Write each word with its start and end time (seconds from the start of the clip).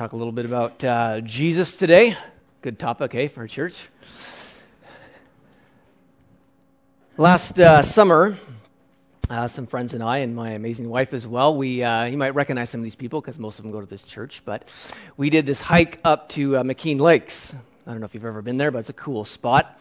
talk 0.00 0.14
a 0.14 0.16
little 0.16 0.32
bit 0.32 0.46
about 0.46 0.82
uh, 0.82 1.20
Jesus 1.20 1.76
today. 1.76 2.16
Good 2.62 2.78
topic, 2.78 3.12
hey, 3.12 3.28
for 3.28 3.44
a 3.44 3.48
church. 3.48 3.86
Last 7.18 7.58
uh, 7.58 7.82
summer, 7.82 8.38
uh, 9.28 9.46
some 9.46 9.66
friends 9.66 9.92
and 9.92 10.02
I, 10.02 10.20
and 10.20 10.34
my 10.34 10.52
amazing 10.52 10.88
wife 10.88 11.12
as 11.12 11.26
well, 11.26 11.54
we, 11.54 11.82
uh, 11.82 12.04
you 12.04 12.16
might 12.16 12.34
recognize 12.34 12.70
some 12.70 12.80
of 12.80 12.84
these 12.84 12.96
people 12.96 13.20
because 13.20 13.38
most 13.38 13.58
of 13.58 13.62
them 13.62 13.72
go 13.72 13.80
to 13.82 13.86
this 13.86 14.02
church, 14.02 14.40
but 14.46 14.66
we 15.18 15.28
did 15.28 15.44
this 15.44 15.60
hike 15.60 16.00
up 16.02 16.30
to 16.30 16.56
uh, 16.56 16.62
McKean 16.62 16.98
Lakes. 16.98 17.54
I 17.86 17.90
don't 17.90 18.00
know 18.00 18.06
if 18.06 18.14
you've 18.14 18.24
ever 18.24 18.40
been 18.40 18.56
there, 18.56 18.70
but 18.70 18.78
it's 18.78 18.88
a 18.88 18.94
cool 18.94 19.26
spot. 19.26 19.78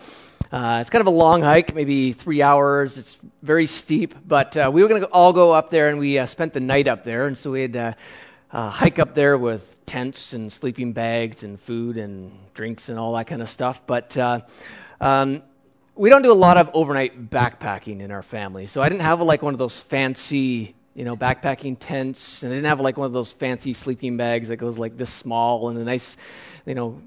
Uh, 0.52 0.80
it's 0.82 0.90
kind 0.90 1.00
of 1.00 1.08
a 1.08 1.12
long 1.12 1.44
hike, 1.44 1.74
maybe 1.74 2.12
three 2.12 2.42
hours. 2.42 2.98
It's 2.98 3.18
very 3.42 3.68
steep, 3.68 4.16
but 4.28 4.58
uh, 4.58 4.70
we 4.74 4.82
were 4.82 4.90
going 4.90 5.00
to 5.00 5.08
all 5.08 5.32
go 5.32 5.54
up 5.54 5.70
there, 5.70 5.88
and 5.88 5.98
we 5.98 6.20
uh, 6.20 6.26
spent 6.26 6.52
the 6.52 6.60
night 6.60 6.90
up 6.90 7.06
there. 7.06 7.26
And 7.26 7.38
so 7.38 7.52
we 7.52 7.62
had 7.62 7.96
uh, 8.52 8.58
uh, 8.58 8.70
hike 8.70 9.00
up 9.00 9.16
there 9.16 9.38
with 9.38 9.78
tents 9.86 10.34
and 10.34 10.52
sleeping 10.52 10.94
bags 10.94 11.44
and 11.44 11.60
food 11.60 11.98
and 11.98 12.32
drinks 12.54 12.90
and 12.90 12.98
all 12.98 13.14
that 13.14 13.28
kind 13.28 13.42
of 13.42 13.50
stuff. 13.50 13.82
But 13.86 14.18
uh, 14.18 14.42
um, 15.00 15.44
we 15.96 16.10
don't 16.10 16.22
do 16.22 16.32
a 16.32 16.34
lot 16.34 16.58
of 16.58 16.70
overnight 16.74 17.30
backpacking 17.30 18.02
in 18.02 18.12
our 18.12 18.24
family, 18.24 18.66
so 18.66 18.82
I 18.82 18.90
didn't 18.90 19.02
have 19.02 19.22
like 19.22 19.42
one 19.42 19.54
of 19.54 19.60
those 19.60 19.80
fancy 19.80 20.76
you 20.96 21.06
know, 21.06 21.16
backpacking 21.16 21.78
tents, 21.80 22.44
and 22.44 22.52
I 22.52 22.56
didn't 22.56 22.68
have 22.68 22.82
like 22.82 22.98
one 22.98 23.06
of 23.06 23.14
those 23.14 23.32
fancy 23.32 23.74
sleeping 23.74 24.18
bags 24.18 24.50
that 24.50 24.58
goes 24.58 24.78
like 24.78 24.98
this 24.98 25.10
small 25.10 25.70
and 25.70 25.78
a 25.78 25.84
nice, 25.86 26.18
you 26.66 26.76
know, 26.76 27.02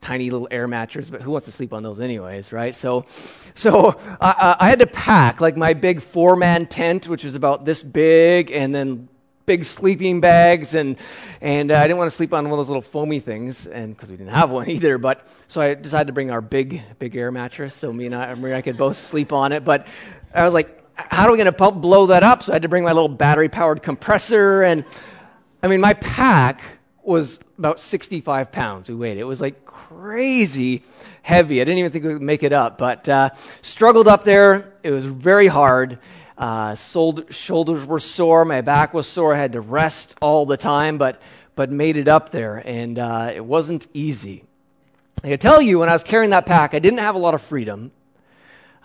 tiny 0.00 0.30
little 0.30 0.48
air 0.50 0.66
mattress, 0.68 1.08
but 1.08 1.22
who 1.22 1.30
wants 1.30 1.46
to 1.46 1.52
sleep 1.52 1.72
on 1.72 1.82
those 1.82 2.00
anyways, 2.00 2.52
right? 2.52 2.74
So, 2.74 3.06
so 3.54 3.98
I, 4.20 4.56
I 4.60 4.68
had 4.68 4.80
to 4.80 4.86
pack 4.86 5.40
like 5.40 5.56
my 5.56 5.74
big 5.74 6.02
four 6.02 6.36
man 6.36 6.66
tent, 6.66 7.08
which 7.08 7.24
was 7.24 7.34
about 7.34 7.64
this 7.64 7.82
big, 7.82 8.50
and 8.50 8.74
then 8.74 9.08
big 9.50 9.64
sleeping 9.64 10.20
bags, 10.20 10.74
and 10.74 10.96
and 11.40 11.72
uh, 11.72 11.76
I 11.76 11.82
didn't 11.82 11.96
want 11.96 12.08
to 12.08 12.16
sleep 12.16 12.32
on 12.32 12.44
one 12.44 12.52
of 12.52 12.58
those 12.58 12.68
little 12.68 12.80
foamy 12.82 13.18
things, 13.18 13.66
and 13.66 13.96
because 13.96 14.08
we 14.08 14.16
didn't 14.16 14.30
have 14.30 14.50
one 14.50 14.70
either. 14.76 14.96
But 14.96 15.26
so 15.48 15.60
I 15.60 15.74
decided 15.74 16.06
to 16.06 16.12
bring 16.12 16.30
our 16.30 16.40
big 16.40 16.80
big 17.00 17.16
air 17.16 17.32
mattress, 17.32 17.74
so 17.74 17.92
me 17.92 18.06
and 18.06 18.14
I, 18.14 18.56
I 18.56 18.62
could 18.62 18.76
both 18.76 18.96
sleep 18.96 19.32
on 19.32 19.50
it. 19.50 19.64
But 19.64 19.88
I 20.32 20.44
was 20.44 20.54
like, 20.54 20.68
how 20.94 21.26
are 21.26 21.32
we 21.32 21.36
going 21.36 21.52
to 21.52 21.70
blow 21.72 22.06
that 22.06 22.22
up? 22.22 22.44
So 22.44 22.52
I 22.52 22.54
had 22.54 22.62
to 22.62 22.68
bring 22.68 22.84
my 22.84 22.92
little 22.92 23.08
battery 23.08 23.48
powered 23.48 23.82
compressor, 23.82 24.62
and 24.62 24.84
I 25.64 25.66
mean, 25.66 25.80
my 25.80 25.94
pack 25.94 26.62
was 27.02 27.40
about 27.58 27.80
65 27.80 28.52
pounds 28.52 28.88
we 28.88 28.94
weighed. 28.94 29.18
It 29.18 29.24
was 29.24 29.40
like 29.40 29.64
crazy 29.64 30.84
heavy. 31.22 31.60
I 31.60 31.64
didn't 31.64 31.78
even 31.78 31.90
think 31.90 32.04
we 32.04 32.12
could 32.12 32.22
make 32.22 32.44
it 32.44 32.52
up, 32.52 32.78
but 32.78 33.08
uh, 33.08 33.30
struggled 33.62 34.06
up 34.06 34.22
there. 34.22 34.74
It 34.84 34.92
was 34.92 35.06
very 35.06 35.48
hard. 35.48 35.98
Uh, 36.40 36.74
sold, 36.74 37.32
shoulders 37.34 37.84
were 37.84 38.00
sore. 38.00 38.46
My 38.46 38.62
back 38.62 38.94
was 38.94 39.06
sore. 39.06 39.34
I 39.34 39.36
had 39.36 39.52
to 39.52 39.60
rest 39.60 40.16
all 40.22 40.46
the 40.46 40.56
time, 40.56 40.96
but, 40.96 41.20
but 41.54 41.70
made 41.70 41.98
it 41.98 42.08
up 42.08 42.30
there. 42.30 42.62
And 42.64 42.98
uh, 42.98 43.30
it 43.34 43.44
wasn't 43.44 43.86
easy. 43.92 44.44
I 45.22 45.28
can 45.28 45.38
tell 45.38 45.60
you, 45.60 45.80
when 45.80 45.90
I 45.90 45.92
was 45.92 46.02
carrying 46.02 46.30
that 46.30 46.46
pack, 46.46 46.72
I 46.72 46.78
didn't 46.78 47.00
have 47.00 47.14
a 47.14 47.18
lot 47.18 47.34
of 47.34 47.42
freedom. 47.42 47.92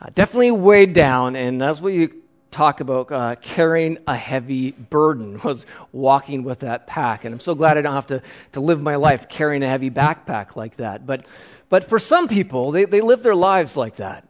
Uh, 0.02 0.10
definitely 0.14 0.52
weighed 0.52 0.92
down, 0.92 1.38
and 1.38 1.62
that's 1.62 1.80
what 1.80 1.94
you 1.94 2.22
talk 2.52 2.82
about 2.82 3.10
uh, 3.10 3.36
carrying 3.36 4.00
a 4.06 4.18
heavy 4.18 4.72
burden 4.72 5.40
was 5.44 5.66
walking 5.94 6.44
with 6.44 6.60
that 6.60 6.88
pack 6.88 7.26
and 7.26 7.34
i'm 7.34 7.40
so 7.42 7.54
glad 7.54 7.78
i 7.78 7.82
don't 7.82 7.96
have 7.96 8.08
to, 8.08 8.22
to 8.54 8.62
live 8.62 8.82
my 8.82 8.96
life 8.96 9.28
carrying 9.28 9.62
a 9.62 9.68
heavy 9.68 9.92
backpack 9.92 10.56
like 10.56 10.78
that 10.78 11.06
but, 11.06 11.26
but 11.68 11.84
for 11.84 12.00
some 12.00 12.30
people 12.30 12.72
they, 12.72 12.86
they 12.86 13.02
live 13.02 13.24
their 13.24 13.36
lives 13.36 13.76
like 13.76 13.98
that 13.98 14.26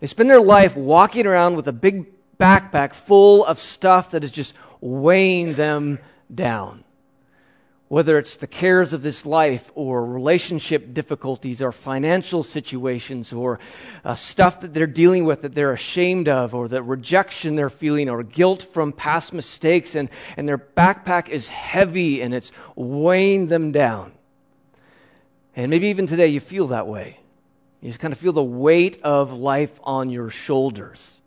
they 0.00 0.06
spend 0.06 0.28
their 0.30 0.40
life 0.40 0.76
walking 0.76 1.26
around 1.26 1.56
with 1.56 1.68
a 1.68 1.72
big 1.72 2.06
backpack 2.38 2.94
full 2.94 3.44
of 3.44 3.58
stuff 3.58 4.10
that 4.12 4.24
is 4.24 4.30
just 4.30 4.54
weighing 4.80 5.54
them 5.54 5.98
down 6.34 6.84
whether 7.90 8.18
it's 8.18 8.36
the 8.36 8.46
cares 8.46 8.92
of 8.92 9.02
this 9.02 9.26
life 9.26 9.72
or 9.74 10.06
relationship 10.06 10.94
difficulties 10.94 11.60
or 11.60 11.72
financial 11.72 12.44
situations 12.44 13.32
or 13.32 13.58
uh, 14.04 14.14
stuff 14.14 14.60
that 14.60 14.72
they're 14.72 14.86
dealing 14.86 15.24
with 15.24 15.42
that 15.42 15.56
they're 15.56 15.72
ashamed 15.72 16.28
of 16.28 16.54
or 16.54 16.68
the 16.68 16.80
rejection 16.80 17.56
they're 17.56 17.68
feeling 17.68 18.08
or 18.08 18.22
guilt 18.22 18.62
from 18.62 18.92
past 18.92 19.32
mistakes 19.32 19.96
and, 19.96 20.08
and 20.36 20.48
their 20.48 20.56
backpack 20.56 21.28
is 21.28 21.48
heavy 21.48 22.22
and 22.22 22.32
it's 22.32 22.52
weighing 22.76 23.48
them 23.48 23.72
down. 23.72 24.12
And 25.56 25.68
maybe 25.68 25.88
even 25.88 26.06
today 26.06 26.28
you 26.28 26.38
feel 26.38 26.68
that 26.68 26.86
way. 26.86 27.18
You 27.80 27.88
just 27.88 28.00
kind 28.00 28.12
of 28.12 28.18
feel 28.18 28.32
the 28.32 28.42
weight 28.42 29.00
of 29.02 29.32
life 29.32 29.80
on 29.82 30.10
your 30.10 30.28
shoulders. 30.30 31.18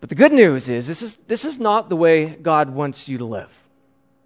But 0.00 0.08
the 0.08 0.14
good 0.14 0.32
news 0.32 0.68
is 0.68 0.86
this 0.86 1.00
is, 1.00 1.16
this 1.28 1.44
is 1.44 1.58
not 1.58 1.88
the 1.88 1.96
way 1.96 2.26
God 2.26 2.70
wants 2.70 3.08
you 3.08 3.18
to 3.18 3.24
live. 3.24 3.62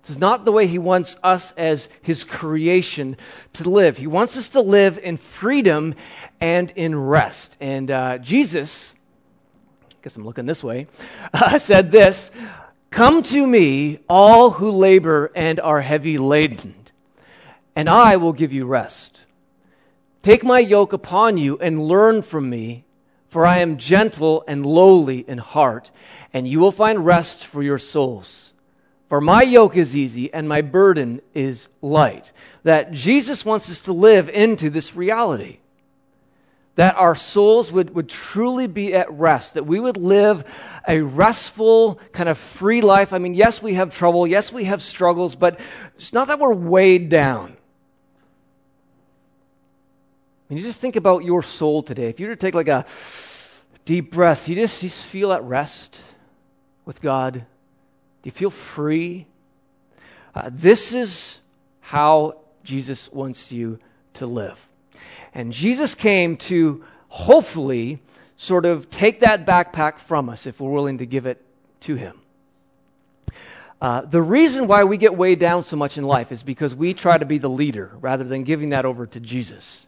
This 0.03 0.11
is 0.11 0.19
not 0.19 0.45
the 0.45 0.53
way 0.53 0.67
He 0.67 0.79
wants 0.79 1.17
us 1.23 1.53
as 1.53 1.89
His 2.01 2.25
creation 2.25 3.17
to 3.55 3.69
live. 3.69 3.97
He 3.97 4.07
wants 4.07 4.37
us 4.37 4.49
to 4.51 4.61
live 4.61 4.99
in 4.99 5.17
freedom 5.17 5.95
and 6.41 6.73
in 6.77 6.99
rest. 6.99 7.57
And 7.61 7.91
uh, 7.91 8.19
Jesus, 8.19 8.95
I 9.91 9.95
guess 10.03 10.17
I'm 10.17 10.25
looking 10.25 10.47
this 10.47 10.65
way, 10.65 10.87
uh, 11.35 11.59
said 11.59 11.91
this 11.91 12.31
Come 12.91 13.23
to 13.25 13.47
me, 13.47 13.99
all 14.09 14.53
who 14.53 14.71
labor 14.71 15.31
and 15.35 15.61
are 15.61 15.83
heavy 15.83 16.19
laden, 16.19 16.75
and 17.77 17.89
I 17.89 18.17
will 18.17 18.33
give 18.33 18.53
you 18.53 18.65
rest. 18.65 19.26
Take 20.27 20.43
my 20.43 20.59
yoke 20.59 20.93
upon 20.93 21.37
you 21.37 21.57
and 21.59 21.87
learn 21.87 22.21
from 22.21 22.51
me, 22.51 22.85
for 23.29 23.47
I 23.47 23.59
am 23.59 23.77
gentle 23.77 24.43
and 24.49 24.67
lowly 24.67 25.21
in 25.21 25.39
heart, 25.39 25.93
and 26.33 26.49
you 26.49 26.59
will 26.59 26.73
find 26.73 27.07
rest 27.07 27.47
for 27.47 27.63
your 27.63 27.79
souls. 27.79 28.53
For 29.09 29.21
my 29.21 29.43
yoke 29.43 29.77
is 29.77 29.95
easy 29.95 30.35
and 30.35 30.49
my 30.49 30.63
burden 30.63 31.21
is 31.33 31.69
light. 31.81 32.33
That 32.65 32.91
Jesus 32.91 33.45
wants 33.45 33.71
us 33.71 33.79
to 33.83 33.93
live 33.93 34.29
into 34.29 34.69
this 34.69 34.97
reality. 34.97 35.59
That 36.75 36.97
our 36.97 37.15
souls 37.15 37.71
would, 37.71 37.95
would 37.95 38.09
truly 38.09 38.67
be 38.67 38.95
at 38.95 39.09
rest. 39.13 39.55
That 39.55 39.63
we 39.63 39.79
would 39.79 39.97
live 39.97 40.43
a 40.89 41.03
restful, 41.03 42.01
kind 42.11 42.29
of 42.29 42.37
free 42.37 42.81
life. 42.81 43.13
I 43.13 43.19
mean, 43.19 43.35
yes, 43.35 43.63
we 43.63 43.75
have 43.75 43.95
trouble. 43.95 44.27
Yes, 44.27 44.53
we 44.53 44.65
have 44.65 44.83
struggles, 44.83 45.37
but 45.37 45.61
it's 45.95 46.13
not 46.13 46.27
that 46.27 46.41
we're 46.41 46.53
weighed 46.53 47.11
down. 47.11 47.57
Mean, 50.49 50.59
you 50.59 50.63
just 50.63 50.81
think 50.81 50.97
about 50.97 51.25
your 51.25 51.43
soul 51.43 51.83
today. 51.83 52.09
If 52.09 52.21
you 52.21 52.29
were 52.29 52.35
to 52.35 52.41
take 52.41 52.55
like 52.55 52.69
a 52.69 52.87
deep 53.85 54.13
breath, 54.13 54.49
you 54.49 54.55
just, 54.55 54.83
you 54.83 54.89
just 54.89 55.07
feel 55.07 55.33
at 55.33 55.43
rest 55.43 56.03
with 56.85 57.03
God 57.03 57.35
Do 57.35 57.43
you 58.25 58.31
feel 58.31 58.51
free? 58.51 59.27
Uh, 60.35 60.51
this 60.53 60.93
is 60.93 61.41
how 61.81 62.39
Jesus 62.63 63.11
wants 63.11 63.51
you 63.51 63.79
to 64.15 64.27
live. 64.27 64.69
And 65.35 65.53
Jesus 65.53 65.95
came 65.95 66.37
to 66.39 66.85
hopefully 67.09 68.01
sort 68.37 68.67
of 68.67 68.91
take 68.91 69.21
that 69.21 69.47
backpack 69.47 69.99
from 69.99 70.29
us 70.29 70.47
if 70.47 70.61
we're 70.61 70.71
willing 70.71 70.99
to 70.99 71.07
give 71.07 71.27
it 71.27 71.43
to 71.81 71.95
Him. 71.95 72.21
Uh, 73.81 74.03
the 74.03 74.23
reason 74.23 74.67
why 74.67 74.85
we 74.85 74.97
get 74.97 75.17
weighed 75.17 75.39
down 75.39 75.63
so 75.63 75.77
much 75.77 75.99
in 75.99 76.05
life 76.05 76.33
is 76.33 76.43
because 76.43 76.75
we 76.75 76.95
try 76.95 77.19
to 77.19 77.27
be 77.27 77.39
the 77.39 77.51
leader 77.51 77.93
rather 78.01 78.25
than 78.25 78.43
giving 78.43 78.71
that 78.71 78.85
over 78.85 79.07
to 79.07 79.21
Jesus. 79.21 79.87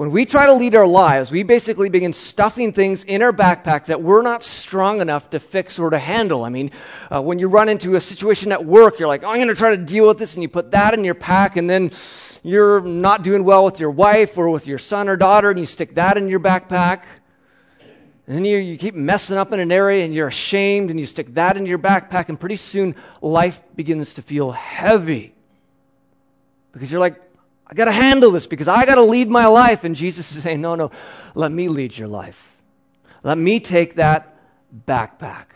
When 0.00 0.12
we 0.12 0.24
try 0.24 0.46
to 0.46 0.54
lead 0.54 0.74
our 0.74 0.86
lives, 0.86 1.30
we 1.30 1.42
basically 1.42 1.90
begin 1.90 2.14
stuffing 2.14 2.72
things 2.72 3.04
in 3.04 3.20
our 3.20 3.34
backpack 3.34 3.84
that 3.84 4.00
we're 4.00 4.22
not 4.22 4.42
strong 4.42 5.02
enough 5.02 5.28
to 5.28 5.38
fix 5.38 5.78
or 5.78 5.90
to 5.90 5.98
handle. 5.98 6.42
I 6.42 6.48
mean, 6.48 6.70
uh, 7.12 7.20
when 7.20 7.38
you 7.38 7.48
run 7.48 7.68
into 7.68 7.96
a 7.96 8.00
situation 8.00 8.50
at 8.50 8.64
work, 8.64 8.98
you're 8.98 9.08
like, 9.08 9.24
oh, 9.24 9.26
I'm 9.26 9.36
going 9.36 9.48
to 9.48 9.54
try 9.54 9.76
to 9.76 9.76
deal 9.76 10.08
with 10.08 10.16
this, 10.16 10.36
and 10.36 10.42
you 10.42 10.48
put 10.48 10.70
that 10.70 10.94
in 10.94 11.04
your 11.04 11.14
pack, 11.14 11.58
and 11.58 11.68
then 11.68 11.90
you're 12.42 12.80
not 12.80 13.22
doing 13.22 13.44
well 13.44 13.62
with 13.62 13.78
your 13.78 13.90
wife 13.90 14.38
or 14.38 14.48
with 14.48 14.66
your 14.66 14.78
son 14.78 15.06
or 15.06 15.18
daughter, 15.18 15.50
and 15.50 15.60
you 15.60 15.66
stick 15.66 15.94
that 15.96 16.16
in 16.16 16.30
your 16.30 16.40
backpack. 16.40 17.02
And 18.26 18.36
then 18.36 18.46
you, 18.46 18.56
you 18.56 18.78
keep 18.78 18.94
messing 18.94 19.36
up 19.36 19.52
in 19.52 19.60
an 19.60 19.70
area 19.70 20.02
and 20.02 20.14
you're 20.14 20.28
ashamed 20.28 20.90
and 20.90 20.98
you 20.98 21.04
stick 21.04 21.34
that 21.34 21.58
in 21.58 21.66
your 21.66 21.78
backpack, 21.78 22.30
and 22.30 22.40
pretty 22.40 22.56
soon 22.56 22.94
life 23.20 23.62
begins 23.76 24.14
to 24.14 24.22
feel 24.22 24.52
heavy. 24.52 25.34
Because 26.72 26.90
you're 26.90 27.00
like, 27.00 27.20
I 27.70 27.74
got 27.74 27.84
to 27.84 27.92
handle 27.92 28.32
this 28.32 28.48
because 28.48 28.66
I 28.66 28.84
got 28.84 28.96
to 28.96 29.02
lead 29.02 29.28
my 29.28 29.46
life. 29.46 29.84
And 29.84 29.94
Jesus 29.94 30.34
is 30.34 30.42
saying, 30.42 30.60
No, 30.60 30.74
no, 30.74 30.90
let 31.36 31.52
me 31.52 31.68
lead 31.68 31.96
your 31.96 32.08
life. 32.08 32.56
Let 33.22 33.38
me 33.38 33.60
take 33.60 33.94
that 33.94 34.36
backpack. 34.86 35.46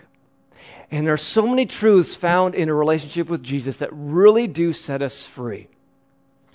And 0.91 1.07
there 1.07 1.15
are 1.15 1.19
so 1.19 1.47
many 1.47 1.67
truths 1.67 2.15
found 2.15 2.55
in 2.55 2.69
a 2.69 2.75
relationship 2.75 3.29
with 3.29 3.43
Jesus 3.43 3.79
that 3.79 3.89
really 3.93 4.47
do 4.47 4.73
set 4.73 5.03
us 5.03 5.27
free. 5.27 5.67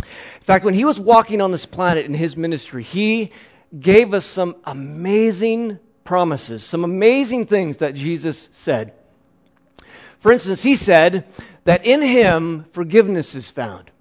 In 0.02 0.44
fact, 0.44 0.64
when 0.64 0.74
he 0.74 0.86
was 0.86 0.98
walking 0.98 1.42
on 1.42 1.52
this 1.52 1.66
planet 1.66 2.06
in 2.06 2.14
his 2.14 2.38
ministry, 2.38 2.82
he 2.82 3.32
gave 3.78 4.14
us 4.14 4.26
some 4.26 4.56
amazing 4.64 5.78
promises, 6.06 6.64
some 6.64 6.86
amazing 6.86 7.48
things 7.48 7.78
that 7.78 7.96
Jesus 7.96 8.48
said. 8.54 8.94
For 10.20 10.32
instance, 10.32 10.64
he 10.64 10.76
said 10.76 11.26
that 11.66 11.86
in 11.86 12.02
him 12.02 12.66
forgiveness 12.72 13.36
is 13.36 13.52
found. 13.52 13.92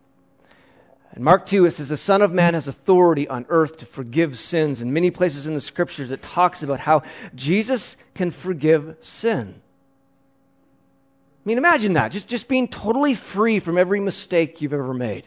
In 1.16 1.24
Mark 1.24 1.46
2, 1.46 1.64
it 1.64 1.70
says, 1.72 1.88
The 1.88 1.96
Son 1.96 2.22
of 2.22 2.32
Man 2.32 2.54
has 2.54 2.68
authority 2.68 3.26
on 3.28 3.46
earth 3.48 3.78
to 3.78 3.86
forgive 3.86 4.36
sins. 4.36 4.80
In 4.80 4.92
many 4.92 5.10
places 5.10 5.46
in 5.46 5.54
the 5.54 5.60
scriptures, 5.60 6.10
it 6.10 6.22
talks 6.22 6.62
about 6.62 6.80
how 6.80 7.02
Jesus 7.34 7.96
can 8.14 8.30
forgive 8.30 8.96
sin. 9.00 9.60
I 11.44 11.48
mean, 11.48 11.58
imagine 11.58 11.94
that. 11.94 12.12
Just, 12.12 12.28
just 12.28 12.46
being 12.46 12.68
totally 12.68 13.14
free 13.14 13.58
from 13.58 13.78
every 13.78 14.00
mistake 14.00 14.60
you've 14.60 14.74
ever 14.74 14.92
made. 14.92 15.26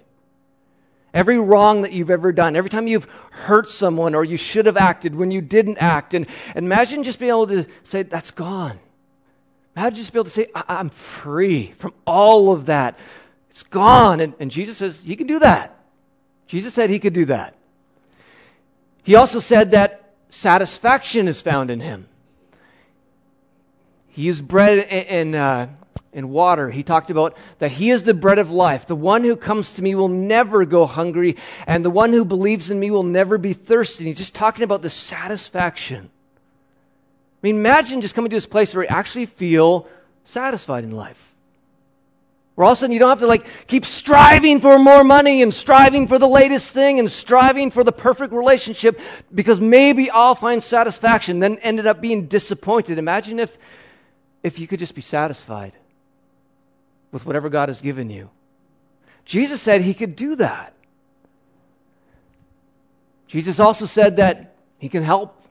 Every 1.13 1.39
wrong 1.39 1.81
that 1.81 1.91
you've 1.91 2.11
ever 2.11 2.31
done, 2.31 2.55
every 2.55 2.69
time 2.69 2.87
you've 2.87 3.07
hurt 3.31 3.67
someone 3.67 4.15
or 4.15 4.23
you 4.23 4.37
should 4.37 4.65
have 4.65 4.77
acted 4.77 5.15
when 5.15 5.31
you 5.31 5.41
didn't 5.41 5.77
act. 5.79 6.13
And, 6.13 6.25
and 6.55 6.65
imagine 6.65 7.03
just 7.03 7.19
being 7.19 7.31
able 7.31 7.47
to 7.47 7.65
say, 7.83 8.03
that's 8.03 8.31
gone. 8.31 8.79
Imagine 9.75 9.95
just 9.95 10.13
being 10.13 10.21
able 10.21 10.25
to 10.25 10.29
say, 10.31 10.47
I- 10.53 10.79
am 10.79 10.89
free 10.89 11.73
from 11.77 11.93
all 12.05 12.51
of 12.51 12.67
that. 12.67 12.97
It's 13.51 13.63
gone. 13.63 14.21
And, 14.21 14.33
and 14.39 14.49
Jesus 14.49 14.77
says, 14.77 15.03
He 15.03 15.15
can 15.15 15.27
do 15.27 15.39
that. 15.39 15.77
Jesus 16.47 16.73
said 16.73 16.89
He 16.89 16.99
could 16.99 17.13
do 17.13 17.25
that. 17.25 17.55
He 19.03 19.15
also 19.15 19.39
said 19.39 19.71
that 19.71 20.13
satisfaction 20.29 21.27
is 21.27 21.41
found 21.41 21.69
in 21.69 21.81
Him. 21.81 22.07
He 24.07 24.27
is 24.27 24.41
bread 24.41 24.87
and, 24.87 25.35
uh, 25.35 25.67
and 26.13 26.29
water. 26.29 26.69
He 26.69 26.83
talked 26.83 27.09
about 27.09 27.37
that 27.59 27.71
He 27.71 27.89
is 27.89 28.03
the 28.03 28.13
bread 28.13 28.39
of 28.39 28.51
life. 28.51 28.87
The 28.87 28.95
one 28.95 29.23
who 29.23 29.35
comes 29.35 29.73
to 29.73 29.81
me 29.81 29.95
will 29.95 30.09
never 30.09 30.65
go 30.65 30.85
hungry, 30.85 31.35
and 31.67 31.83
the 31.83 31.89
one 31.89 32.13
who 32.13 32.23
believes 32.23 32.71
in 32.71 32.79
me 32.79 32.89
will 32.89 33.03
never 33.03 33.37
be 33.37 33.53
thirsty. 33.53 34.03
And 34.03 34.07
he's 34.07 34.17
just 34.17 34.35
talking 34.35 34.63
about 34.63 34.81
the 34.81 34.89
satisfaction. 34.89 36.09
I 36.09 37.47
mean, 37.47 37.57
imagine 37.57 37.99
just 37.99 38.15
coming 38.15 38.29
to 38.29 38.35
this 38.37 38.45
place 38.45 38.73
where 38.73 38.83
you 38.83 38.89
actually 38.89 39.25
feel 39.25 39.87
satisfied 40.23 40.83
in 40.83 40.91
life. 40.91 41.30
Where 42.55 42.65
all 42.65 42.73
of 42.73 42.77
a 42.77 42.79
sudden 42.79 42.91
you 42.93 42.99
don't 42.99 43.09
have 43.09 43.19
to 43.19 43.27
like 43.27 43.45
keep 43.67 43.85
striving 43.85 44.59
for 44.59 44.77
more 44.77 45.03
money 45.03 45.41
and 45.41 45.53
striving 45.53 46.07
for 46.07 46.19
the 46.19 46.27
latest 46.27 46.71
thing 46.71 46.99
and 46.99 47.09
striving 47.09 47.71
for 47.71 47.83
the 47.83 47.91
perfect 47.91 48.33
relationship 48.33 48.99
because 49.33 49.61
maybe 49.61 50.11
I'll 50.11 50.35
find 50.35 50.61
satisfaction, 50.61 51.39
then 51.39 51.57
ended 51.59 51.87
up 51.87 52.01
being 52.01 52.27
disappointed. 52.27 52.97
Imagine 52.97 53.39
if 53.39 53.57
if 54.43 54.59
you 54.59 54.67
could 54.67 54.79
just 54.79 54.95
be 54.95 55.01
satisfied 55.01 55.73
with 57.11 57.25
whatever 57.25 57.49
God 57.49 57.69
has 57.69 57.81
given 57.81 58.09
you. 58.09 58.29
Jesus 59.23 59.61
said 59.61 59.81
he 59.81 59.93
could 59.93 60.15
do 60.15 60.35
that. 60.37 60.73
Jesus 63.27 63.59
also 63.59 63.85
said 63.85 64.17
that 64.17 64.55
he 64.77 64.89
can 64.89 65.03
help. 65.03 65.41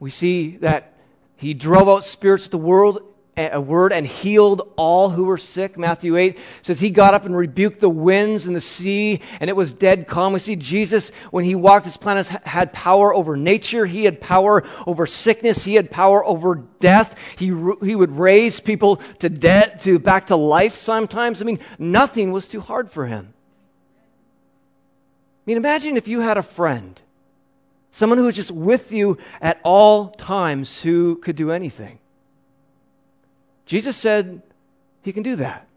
We 0.00 0.10
see 0.10 0.56
that 0.58 0.94
he 1.36 1.54
drove 1.54 1.88
out 1.88 2.04
spirits 2.04 2.46
of 2.46 2.50
the 2.50 2.58
world 2.58 3.02
a 3.38 3.60
word 3.60 3.92
and 3.92 4.06
healed 4.06 4.72
all 4.76 5.10
who 5.10 5.24
were 5.24 5.38
sick. 5.38 5.78
Matthew 5.78 6.16
8 6.16 6.38
says 6.62 6.80
he 6.80 6.90
got 6.90 7.14
up 7.14 7.24
and 7.24 7.36
rebuked 7.36 7.80
the 7.80 7.88
winds 7.88 8.46
and 8.46 8.56
the 8.56 8.60
sea, 8.60 9.20
and 9.40 9.48
it 9.48 9.56
was 9.56 9.72
dead 9.72 10.06
calm. 10.06 10.32
We 10.32 10.40
see 10.40 10.56
Jesus, 10.56 11.10
when 11.30 11.44
he 11.44 11.54
walked 11.54 11.84
this 11.84 11.96
planet, 11.96 12.26
had 12.26 12.72
power 12.72 13.14
over 13.14 13.36
nature. 13.36 13.86
He 13.86 14.04
had 14.04 14.20
power 14.20 14.64
over 14.86 15.06
sickness. 15.06 15.64
He 15.64 15.74
had 15.74 15.90
power 15.90 16.24
over 16.24 16.56
death. 16.80 17.16
He, 17.38 17.46
he 17.46 17.94
would 17.94 18.18
raise 18.18 18.60
people 18.60 18.96
to 19.20 19.28
death, 19.28 19.82
to 19.84 19.98
back 19.98 20.26
to 20.28 20.36
life 20.36 20.74
sometimes. 20.74 21.40
I 21.40 21.44
mean, 21.44 21.60
nothing 21.78 22.32
was 22.32 22.48
too 22.48 22.60
hard 22.60 22.90
for 22.90 23.06
him. 23.06 23.34
I 25.46 25.50
mean, 25.50 25.56
imagine 25.56 25.96
if 25.96 26.08
you 26.08 26.20
had 26.20 26.36
a 26.36 26.42
friend, 26.42 27.00
someone 27.90 28.18
who 28.18 28.26
was 28.26 28.36
just 28.36 28.50
with 28.50 28.92
you 28.92 29.16
at 29.40 29.60
all 29.62 30.10
times 30.10 30.82
who 30.82 31.16
could 31.16 31.36
do 31.36 31.50
anything. 31.50 32.00
Jesus 33.68 33.98
said 33.98 34.40
he 35.02 35.12
can 35.12 35.22
do 35.22 35.36
that. 35.36 35.68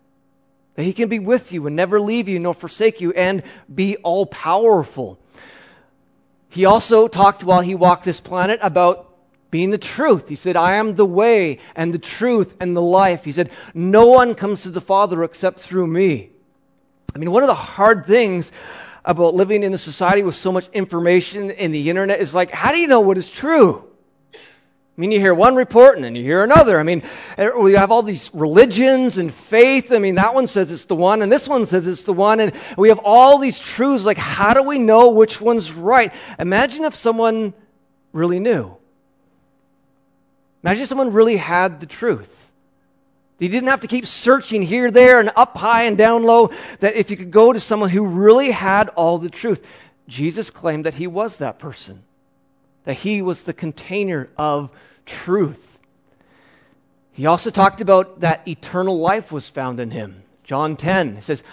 That 0.76 0.84
he 0.84 0.94
can 0.94 1.10
be 1.10 1.20
with 1.20 1.52
you 1.52 1.68
and 1.68 1.76
never 1.76 2.00
leave 2.00 2.30
you 2.30 2.40
nor 2.40 2.54
forsake 2.54 3.02
you 3.02 3.12
and 3.12 3.44
be 3.74 3.98
all 3.98 4.26
powerful. 4.26 5.20
He 6.48 6.64
also 6.64 7.10
talked 7.10 7.44
while 7.44 7.60
he 7.60 7.76
walked 7.76 8.06
this 8.06 8.22
planet 8.22 8.62
about 8.64 9.14
being 9.52 9.72
the 9.72 9.78
truth. 9.78 10.30
He 10.30 10.36
said, 10.36 10.56
I 10.56 10.76
am 10.76 10.96
the 10.96 11.06
way 11.06 11.60
and 11.76 11.94
the 11.94 12.00
truth 12.00 12.56
and 12.62 12.78
the 12.78 12.82
life. 12.82 13.26
He 13.26 13.34
said, 13.34 13.50
No 13.74 14.08
one 14.08 14.36
comes 14.36 14.64
to 14.64 14.70
the 14.70 14.80
Father 14.80 15.22
except 15.22 15.60
through 15.60 15.88
me. 15.88 16.30
I 17.14 17.18
mean, 17.18 17.32
one 17.32 17.44
of 17.44 17.48
the 17.48 17.54
hard 17.54 18.06
things 18.06 18.54
about 19.04 19.36
living 19.36 19.64
in 19.64 19.74
a 19.74 19.78
society 19.78 20.24
with 20.24 20.36
so 20.36 20.54
much 20.54 20.70
information 20.70 21.52
in 21.52 21.74
the 21.74 21.90
internet 21.90 22.22
is 22.22 22.34
like, 22.34 22.52
how 22.52 22.72
do 22.72 22.78
you 22.78 22.88
know 22.88 23.02
what 23.02 23.18
is 23.18 23.30
true? 23.30 23.91
I 25.01 25.03
mean, 25.03 25.09
you 25.09 25.19
hear 25.19 25.33
one 25.33 25.56
report 25.56 25.95
and 25.95 26.03
then 26.03 26.13
you 26.13 26.21
hear 26.21 26.44
another. 26.44 26.80
I 26.80 26.83
mean, 26.83 27.01
eh, 27.36 27.50
we 27.59 27.74
have 27.74 27.89
all 27.89 28.03
these 28.03 28.30
religions 28.36 29.18
and 29.18 29.33
faith. 29.33 29.92
I 29.92 29.98
mean, 29.98 30.13
that 30.13 30.36
one 30.36 30.45
says 30.45 30.69
it's 30.69 30.86
the 30.86 30.95
one 30.95 31.24
and 31.24 31.31
this 31.31 31.48
one 31.48 31.65
says 31.65 31.88
it's 31.88 32.03
the 32.03 32.13
one. 32.13 32.39
And 32.39 32.53
we 32.77 32.89
have 32.89 33.00
all 33.00 33.39
these 33.39 33.59
truths. 33.59 34.06
Like, 34.06 34.19
how 34.19 34.53
do 34.53 34.62
we 34.62 34.77
know 34.77 35.09
which 35.09 35.42
one's 35.42 35.74
right? 35.74 36.13
Imagine 36.38 36.83
if 36.83 36.94
someone 36.94 37.56
really 38.13 38.39
knew. 38.39 38.77
Imagine 40.62 40.83
if 40.83 40.89
someone 40.89 41.12
really 41.12 41.38
had 41.38 41.80
the 41.80 41.88
truth. 41.88 42.51
You 43.39 43.50
didn't 43.50 43.69
have 43.69 43.81
to 43.81 43.88
keep 43.88 44.06
searching 44.06 44.62
here, 44.62 44.92
there, 44.92 45.19
and 45.19 45.31
up 45.36 45.57
high 45.57 45.86
and 45.86 45.98
down 45.98 46.25
low. 46.25 46.51
That 46.81 46.94
if 46.94 47.09
you 47.09 47.18
could 47.18 47.31
go 47.31 47.51
to 47.51 47.59
someone 47.59 47.89
who 47.89 48.06
really 48.06 48.51
had 48.51 48.89
all 48.89 49.18
the 49.18 49.31
truth. 49.31 49.65
Jesus 50.07 50.51
claimed 50.51 50.86
that 50.86 50.94
he 50.94 51.07
was 51.07 51.38
that 51.38 51.57
person 51.57 52.03
that 52.83 52.95
he 52.95 53.21
was 53.21 53.44
the 53.44 53.53
container 53.53 54.30
of 54.38 54.69
truth. 55.06 55.80
He 57.12 57.25
also 57.25 57.50
talked 57.50 57.81
about 57.81 58.21
that 58.21 58.48
eternal 58.48 59.00
life 59.00 59.31
was 59.31 59.50
found 59.50 59.80
in 59.80 59.92
him. 59.92 60.24
John 60.44 60.75
10 60.75 61.15
he 61.15 61.21
says, 61.21 61.44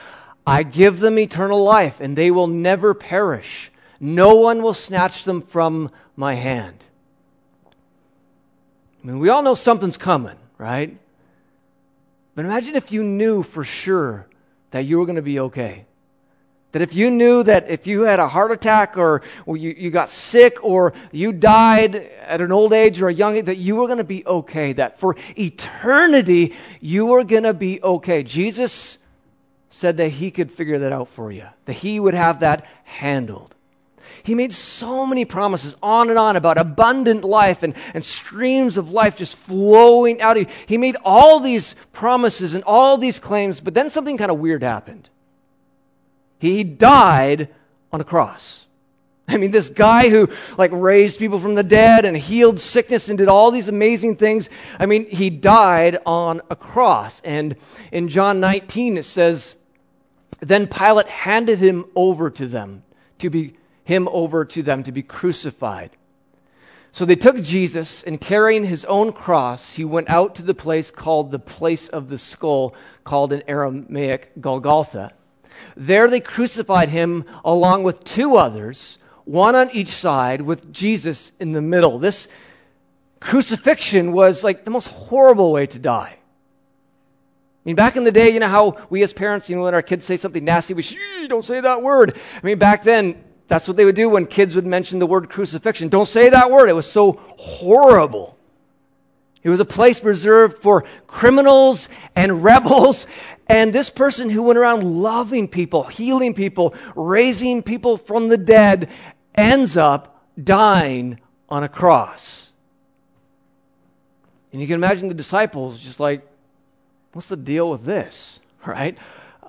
I 0.47 0.63
give 0.63 1.01
them 1.01 1.19
eternal 1.19 1.63
life, 1.63 2.01
and 2.01 2.17
they 2.17 2.31
will 2.31 2.47
never 2.47 2.95
perish. 2.95 3.71
No 4.01 4.37
one 4.37 4.63
will 4.63 4.75
snatch 4.75 5.25
them 5.25 5.43
from 5.43 5.91
my 6.17 6.35
hand. 6.35 6.87
I 9.03 9.07
mean, 9.07 9.19
we 9.19 9.29
all 9.29 9.43
know 9.43 9.55
something's 9.55 9.99
coming, 9.99 10.37
right? 10.57 10.97
But 12.35 12.45
imagine 12.45 12.77
if 12.77 12.93
you 12.93 13.03
knew 13.03 13.43
for 13.43 13.65
sure 13.65 14.27
that 14.71 14.85
you 14.87 14.99
were 14.99 15.05
going 15.05 15.17
to 15.17 15.23
be 15.23 15.41
okay. 15.41 15.85
That 16.73 16.83
if 16.83 16.95
you 16.95 17.11
knew 17.11 17.43
that 17.45 17.71
if 17.71 17.87
you 17.87 18.03
had 18.03 18.21
a 18.21 18.29
heart 18.29 18.53
attack 18.53 18.99
or, 18.99 19.23
or 19.47 19.57
you, 19.57 19.75
you 19.77 19.91
got 19.91 20.11
sick 20.11 20.63
or 20.63 20.93
you 21.13 21.33
died 21.33 21.97
at 21.97 22.43
an 22.43 22.53
old 22.53 22.75
age 22.75 23.01
or 23.01 23.09
a 23.09 23.15
young 23.15 23.37
age, 23.37 23.47
that 23.47 23.57
you 23.57 23.77
were 23.77 23.87
going 23.87 23.99
to 23.99 24.05
be 24.05 24.25
okay. 24.27 24.75
That 24.75 24.99
for 24.99 25.17
eternity, 25.37 26.55
you 26.81 27.07
were 27.07 27.25
going 27.25 27.45
to 27.45 27.55
be 27.55 27.83
okay. 27.83 28.23
Jesus 28.23 28.99
said 29.71 29.97
that 29.97 30.09
he 30.09 30.31
could 30.31 30.53
figure 30.53 30.81
that 30.81 30.93
out 30.93 31.09
for 31.09 31.33
you, 31.33 31.47
that 31.65 31.73
he 31.73 31.99
would 31.99 32.15
have 32.15 32.41
that 32.41 32.67
handled. 32.85 33.55
He 34.23 34.35
made 34.35 34.53
so 34.53 35.07
many 35.07 35.25
promises 35.25 35.75
on 35.83 36.11
and 36.11 36.19
on 36.19 36.37
about 36.37 36.59
abundant 36.59 37.25
life 37.25 37.63
and, 37.63 37.75
and 37.95 38.05
streams 38.05 38.77
of 38.77 38.91
life 38.91 39.17
just 39.17 39.37
flowing 39.37 40.21
out 40.21 40.37
of 40.37 40.43
you. 40.43 40.55
He 40.67 40.77
made 40.77 40.97
all 41.03 41.41
these 41.41 41.75
promises 41.93 42.53
and 42.53 42.63
all 42.65 42.99
these 42.99 43.19
claims, 43.19 43.61
but 43.61 43.73
then 43.73 43.89
something 43.89 44.19
kind 44.19 44.31
of 44.31 44.39
weird 44.39 44.63
happened. 44.63 45.09
He 46.39 46.65
died 46.65 47.49
on 47.93 48.01
a 48.01 48.05
cross. 48.05 48.67
I 49.29 49.37
mean, 49.37 49.51
this 49.51 49.69
guy 49.69 50.09
who 50.09 50.31
like 50.57 50.71
raised 50.73 51.19
people 51.19 51.39
from 51.39 51.55
the 51.55 51.63
dead 51.63 52.07
and 52.07 52.17
healed 52.17 52.59
sickness 52.59 53.09
and 53.09 53.19
did 53.19 53.29
all 53.29 53.51
these 53.51 53.69
amazing 53.69 54.17
things. 54.17 54.49
I 54.79 54.87
mean, 54.87 55.05
he 55.07 55.29
died 55.29 55.99
on 56.07 56.41
a 56.49 56.57
cross. 56.57 57.21
And 57.25 57.57
in 57.93 58.09
John 58.09 58.41
19, 58.41 58.97
it 58.97 59.03
says, 59.03 59.57
Then 60.41 60.67
Pilate 60.67 61.09
handed 61.09 61.59
him 61.59 61.85
over 61.95 62.31
to 62.31 62.47
them, 62.47 62.85
to 63.19 63.29
be 63.29 63.55
him 63.85 64.07
over 64.13 64.45
to 64.45 64.63
them 64.63 64.83
to 64.83 64.93
be 64.93 65.03
crucified. 65.03 65.91
So 66.93 67.05
they 67.05 67.17
took 67.17 67.41
Jesus, 67.43 68.03
and 68.03 68.21
carrying 68.21 68.65
his 68.65 68.85
own 68.85 69.13
cross, 69.13 69.75
he 69.75 69.85
went 69.85 70.11
out 70.11 70.35
to 70.37 70.43
the 70.43 70.55
place 70.55 70.91
called 70.91 71.31
the 71.31 71.39
place 71.39 71.89
of 71.89 72.09
the 72.09 72.19
skull, 72.19 72.75
called 73.05 73.33
in 73.33 73.43
Aramaic 73.47 74.33
Golgotha. 74.41 75.13
There 75.77 76.09
they 76.09 76.21
crucified 76.21 76.89
him 76.89 77.25
along 77.45 77.83
with 77.83 78.05
two 78.05 78.37
others, 78.37 78.99
one 79.25 79.55
on 79.55 79.71
each 79.73 79.89
side, 79.89 80.41
with 80.43 80.73
Jesus 80.73 81.33
in 81.39 81.53
the 81.53 81.63
middle. 81.63 81.99
This 81.99 82.29
crucifixion 83.21 84.13
was 84.13 84.45
like 84.45 84.65
the 84.65 84.71
most 84.71 84.89
horrible 84.89 85.53
way 85.53 85.67
to 85.67 85.79
die. 85.79 86.15
I 86.15 87.61
mean, 87.65 87.77
back 87.77 87.97
in 87.97 88.05
the 88.05 88.13
day, 88.13 88.31
you 88.31 88.41
know 88.41 88.49
how 88.49 88.79
we 88.89 89.03
as 89.03 89.13
parents, 89.13 89.51
you 89.51 89.57
know, 89.57 89.65
when 89.65 89.75
our 89.75 89.83
kids 89.83 90.07
say 90.07 90.17
something 90.17 90.45
nasty, 90.45 90.73
we 90.73 90.85
don't 91.29 91.45
say 91.45 91.61
that 91.61 91.83
word. 91.83 92.17
I 92.43 92.47
mean, 92.47 92.59
back 92.59 92.83
then, 92.83 93.23
that's 93.49 93.69
what 93.69 93.77
they 93.77 93.85
would 93.85 93.95
do 93.95 94.09
when 94.09 94.27
kids 94.27 94.55
would 94.55 94.67
mention 94.67 94.99
the 94.99 95.07
word 95.07 95.29
crucifixion. 95.29 95.89
Don't 95.89 96.09
say 96.09 96.31
that 96.31 96.51
word. 96.51 96.69
It 96.69 96.75
was 96.75 96.91
so 96.91 97.13
horrible. 97.37 98.38
It 99.49 99.51
was 99.51 99.61
a 99.61 99.65
place 99.65 100.05
reserved 100.05 100.59
for 100.59 100.85
criminals 101.07 101.89
and 102.15 102.45
rebels. 102.45 103.07
And 103.47 103.73
this 103.73 103.89
person 103.89 104.29
who 104.29 104.43
went 104.43 104.59
around 104.59 104.85
loving 104.85 105.49
people, 105.49 105.85
healing 105.85 106.35
people, 106.35 106.75
raising 106.95 107.63
people 107.63 107.97
from 107.97 108.29
the 108.29 108.37
dead, 108.37 108.91
ends 109.35 109.77
up 109.77 110.23
dying 110.43 111.19
on 111.49 111.65
a 111.65 111.69
cross. 111.69 112.53
And 114.53 114.61
you 114.61 114.67
can 114.67 114.75
imagine 114.75 115.09
the 115.09 115.15
disciples 115.15 115.81
just 115.81 115.99
like, 115.99 116.27
what's 117.13 117.29
the 117.29 117.37
deal 117.37 117.71
with 117.71 117.85
this? 117.85 118.41
Right? 118.67 118.99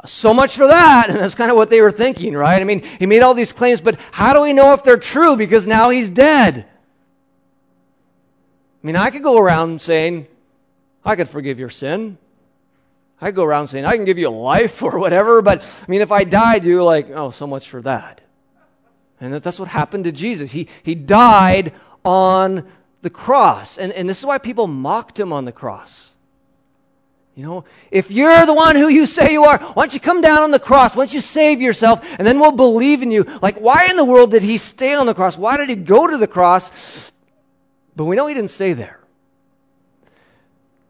So 0.05 0.33
much 0.33 0.55
for 0.55 0.67
that. 0.67 1.09
And 1.09 1.17
that's 1.19 1.35
kind 1.35 1.51
of 1.51 1.57
what 1.57 1.69
they 1.69 1.81
were 1.81 1.91
thinking, 1.91 2.33
right? 2.35 2.61
I 2.61 2.63
mean, 2.63 2.83
he 2.99 3.05
made 3.05 3.21
all 3.21 3.33
these 3.33 3.51
claims, 3.51 3.81
but 3.81 3.99
how 4.11 4.31
do 4.31 4.41
we 4.41 4.53
know 4.53 4.71
if 4.73 4.83
they're 4.83 4.95
true? 4.95 5.35
Because 5.35 5.67
now 5.67 5.89
he's 5.89 6.09
dead. 6.09 6.67
I 8.81 8.87
mean, 8.87 8.95
I 8.95 9.09
could 9.09 9.23
go 9.23 9.37
around 9.37 9.81
saying, 9.81 10.27
I 11.03 11.15
could 11.15 11.29
forgive 11.29 11.59
your 11.59 11.69
sin. 11.69 12.17
I 13.21 13.27
could 13.27 13.35
go 13.35 13.43
around 13.43 13.67
saying, 13.67 13.85
I 13.85 13.95
can 13.95 14.05
give 14.05 14.17
you 14.17 14.29
a 14.29 14.31
life 14.31 14.81
or 14.83 14.99
whatever, 14.99 15.41
but 15.41 15.61
I 15.61 15.91
mean, 15.91 16.01
if 16.01 16.11
I 16.11 16.23
died, 16.23 16.65
you're 16.65 16.83
like, 16.83 17.09
oh, 17.09 17.31
so 17.31 17.47
much 17.47 17.69
for 17.69 17.81
that. 17.81 18.21
And 19.21 19.33
that's 19.33 19.59
what 19.59 19.67
happened 19.67 20.05
to 20.05 20.11
Jesus. 20.11 20.51
He, 20.51 20.69
he 20.81 20.95
died 20.95 21.73
on 22.05 22.65
the 23.01 23.09
cross. 23.09 23.77
And, 23.77 23.91
and 23.91 24.07
this 24.07 24.19
is 24.19 24.25
why 24.25 24.37
people 24.37 24.67
mocked 24.67 25.19
him 25.19 25.33
on 25.33 25.43
the 25.43 25.51
cross. 25.51 26.11
You 27.35 27.45
know, 27.45 27.65
if 27.91 28.11
you're 28.11 28.45
the 28.45 28.53
one 28.53 28.75
who 28.75 28.89
you 28.89 29.05
say 29.05 29.31
you 29.31 29.45
are, 29.45 29.59
why 29.59 29.83
don't 29.83 29.93
you 29.93 29.99
come 29.99 30.21
down 30.21 30.43
on 30.43 30.51
the 30.51 30.59
cross? 30.59 30.95
Why 30.95 31.05
don't 31.05 31.13
you 31.13 31.21
save 31.21 31.61
yourself 31.61 32.05
and 32.17 32.27
then 32.27 32.39
we'll 32.39 32.51
believe 32.51 33.01
in 33.01 33.11
you? 33.11 33.23
Like, 33.41 33.57
why 33.59 33.87
in 33.89 33.95
the 33.95 34.03
world 34.03 34.31
did 34.31 34.41
he 34.41 34.57
stay 34.57 34.93
on 34.93 35.05
the 35.05 35.13
cross? 35.13 35.37
Why 35.37 35.55
did 35.55 35.69
he 35.69 35.75
go 35.75 36.05
to 36.05 36.17
the 36.17 36.27
cross? 36.27 37.08
But 37.99 38.05
we 38.05 38.15
know 38.15 38.27
he 38.27 38.33
didn't 38.33 38.51
stay 38.51 38.71
there. 38.71 39.01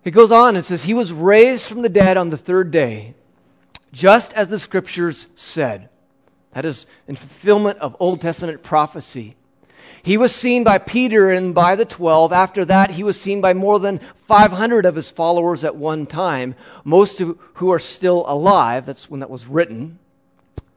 He 0.03 0.11
goes 0.11 0.31
on 0.31 0.55
and 0.55 0.63
says, 0.63 0.83
He 0.83 0.93
was 0.93 1.11
raised 1.11 1.65
from 1.65 1.81
the 1.81 1.89
dead 1.89 2.17
on 2.17 2.29
the 2.29 2.37
third 2.37 2.69
day, 2.69 3.15
just 3.91 4.31
as 4.33 4.47
the 4.47 4.59
scriptures 4.59 5.25
said. 5.33 5.89
That 6.51 6.65
is 6.65 6.85
in 7.07 7.15
fulfillment 7.15 7.79
of 7.79 7.95
Old 7.99 8.21
Testament 8.21 8.61
prophecy. 8.61 9.35
He 10.03 10.17
was 10.17 10.35
seen 10.35 10.63
by 10.63 10.77
Peter 10.77 11.31
and 11.31 11.55
by 11.55 11.75
the 11.75 11.83
12. 11.83 12.31
After 12.31 12.63
that, 12.65 12.91
he 12.91 13.01
was 13.01 13.19
seen 13.19 13.41
by 13.41 13.55
more 13.55 13.79
than 13.79 14.01
500 14.13 14.85
of 14.85 14.93
his 14.95 15.09
followers 15.09 15.63
at 15.63 15.75
one 15.75 16.05
time, 16.05 16.53
most 16.83 17.21
of 17.21 17.39
who 17.55 17.71
are 17.71 17.79
still 17.79 18.23
alive. 18.27 18.85
That's 18.85 19.09
when 19.09 19.21
that 19.21 19.31
was 19.31 19.47
written, 19.47 19.97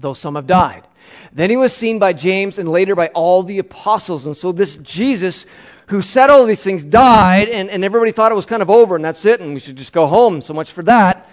though 0.01 0.15
some 0.15 0.37
have 0.37 0.47
died. 0.47 0.89
Then 1.31 1.51
he 1.51 1.57
was 1.57 1.77
seen 1.77 1.99
by 1.99 2.15
James 2.15 2.59
and 2.59 2.71
later 2.71 2.95
by 2.95 3.09
all 3.09 3.43
the 3.43 3.59
apostles. 3.59 4.25
And 4.25 4.35
so 4.35 4.51
this 4.51 4.77
Jesus 4.77 5.45
who 5.87 6.01
said 6.03 6.31
all 6.31 6.45
these 6.47 6.63
things 6.63 6.85
died, 6.85 7.49
and, 7.49 7.71
and 7.71 7.85
everybody 7.85 8.13
thought 8.13 8.33
it 8.33 8.37
was 8.37 8.47
kind 8.47 8.63
of 8.63 8.71
over 8.71 8.97
and 8.97 9.05
that's 9.05 9.25
it, 9.25 9.41
and 9.41 9.55
we 9.55 9.61
should 9.61 9.77
just 9.77 9.93
go 9.93 10.07
home. 10.07 10.41
So 10.41 10.55
much 10.55 10.73
for 10.73 10.83
that. 10.85 11.29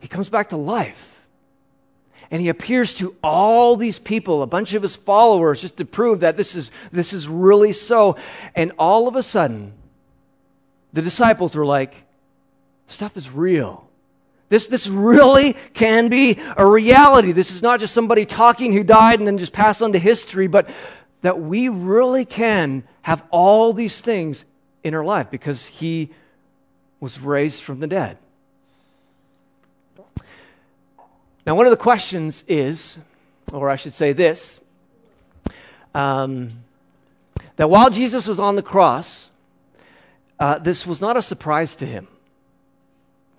He 0.00 0.08
comes 0.08 0.28
back 0.28 0.48
to 0.50 0.56
life 0.56 1.12
and 2.32 2.40
he 2.40 2.48
appears 2.48 2.94
to 2.94 3.14
all 3.22 3.76
these 3.76 3.98
people, 3.98 4.42
a 4.42 4.46
bunch 4.46 4.72
of 4.72 4.82
his 4.82 4.96
followers, 4.96 5.60
just 5.60 5.76
to 5.76 5.84
prove 5.84 6.20
that 6.20 6.38
this 6.38 6.56
is, 6.56 6.70
this 6.90 7.12
is 7.12 7.28
really 7.28 7.74
so. 7.74 8.16
And 8.54 8.72
all 8.78 9.06
of 9.06 9.16
a 9.16 9.22
sudden, 9.22 9.74
the 10.94 11.02
disciples 11.02 11.54
are 11.54 11.66
like, 11.66 12.04
stuff 12.86 13.18
is 13.18 13.30
real. 13.30 13.86
This, 14.48 14.66
this 14.66 14.88
really 14.88 15.52
can 15.74 16.08
be 16.08 16.38
a 16.56 16.66
reality. 16.66 17.32
This 17.32 17.50
is 17.50 17.62
not 17.62 17.80
just 17.80 17.92
somebody 17.92 18.24
talking 18.24 18.72
who 18.72 18.82
died 18.82 19.18
and 19.18 19.26
then 19.26 19.36
just 19.36 19.52
passed 19.52 19.82
on 19.82 19.92
to 19.92 19.98
history, 19.98 20.46
but 20.46 20.70
that 21.22 21.40
we 21.40 21.68
really 21.68 22.24
can 22.24 22.84
have 23.02 23.24
all 23.30 23.72
these 23.72 24.00
things 24.00 24.44
in 24.84 24.94
our 24.94 25.04
life 25.04 25.30
because 25.30 25.66
he 25.66 26.10
was 27.00 27.20
raised 27.20 27.62
from 27.62 27.80
the 27.80 27.86
dead. 27.86 28.18
Now, 31.46 31.56
one 31.56 31.66
of 31.66 31.70
the 31.70 31.76
questions 31.76 32.44
is, 32.46 32.98
or 33.52 33.68
I 33.68 33.76
should 33.76 33.94
say 33.94 34.12
this, 34.12 34.60
um, 35.94 36.52
that 37.56 37.68
while 37.68 37.90
Jesus 37.90 38.26
was 38.26 38.38
on 38.38 38.54
the 38.56 38.62
cross, 38.62 39.28
uh, 40.38 40.58
this 40.58 40.86
was 40.86 41.00
not 41.00 41.16
a 41.16 41.22
surprise 41.22 41.74
to 41.76 41.86
him. 41.86 42.06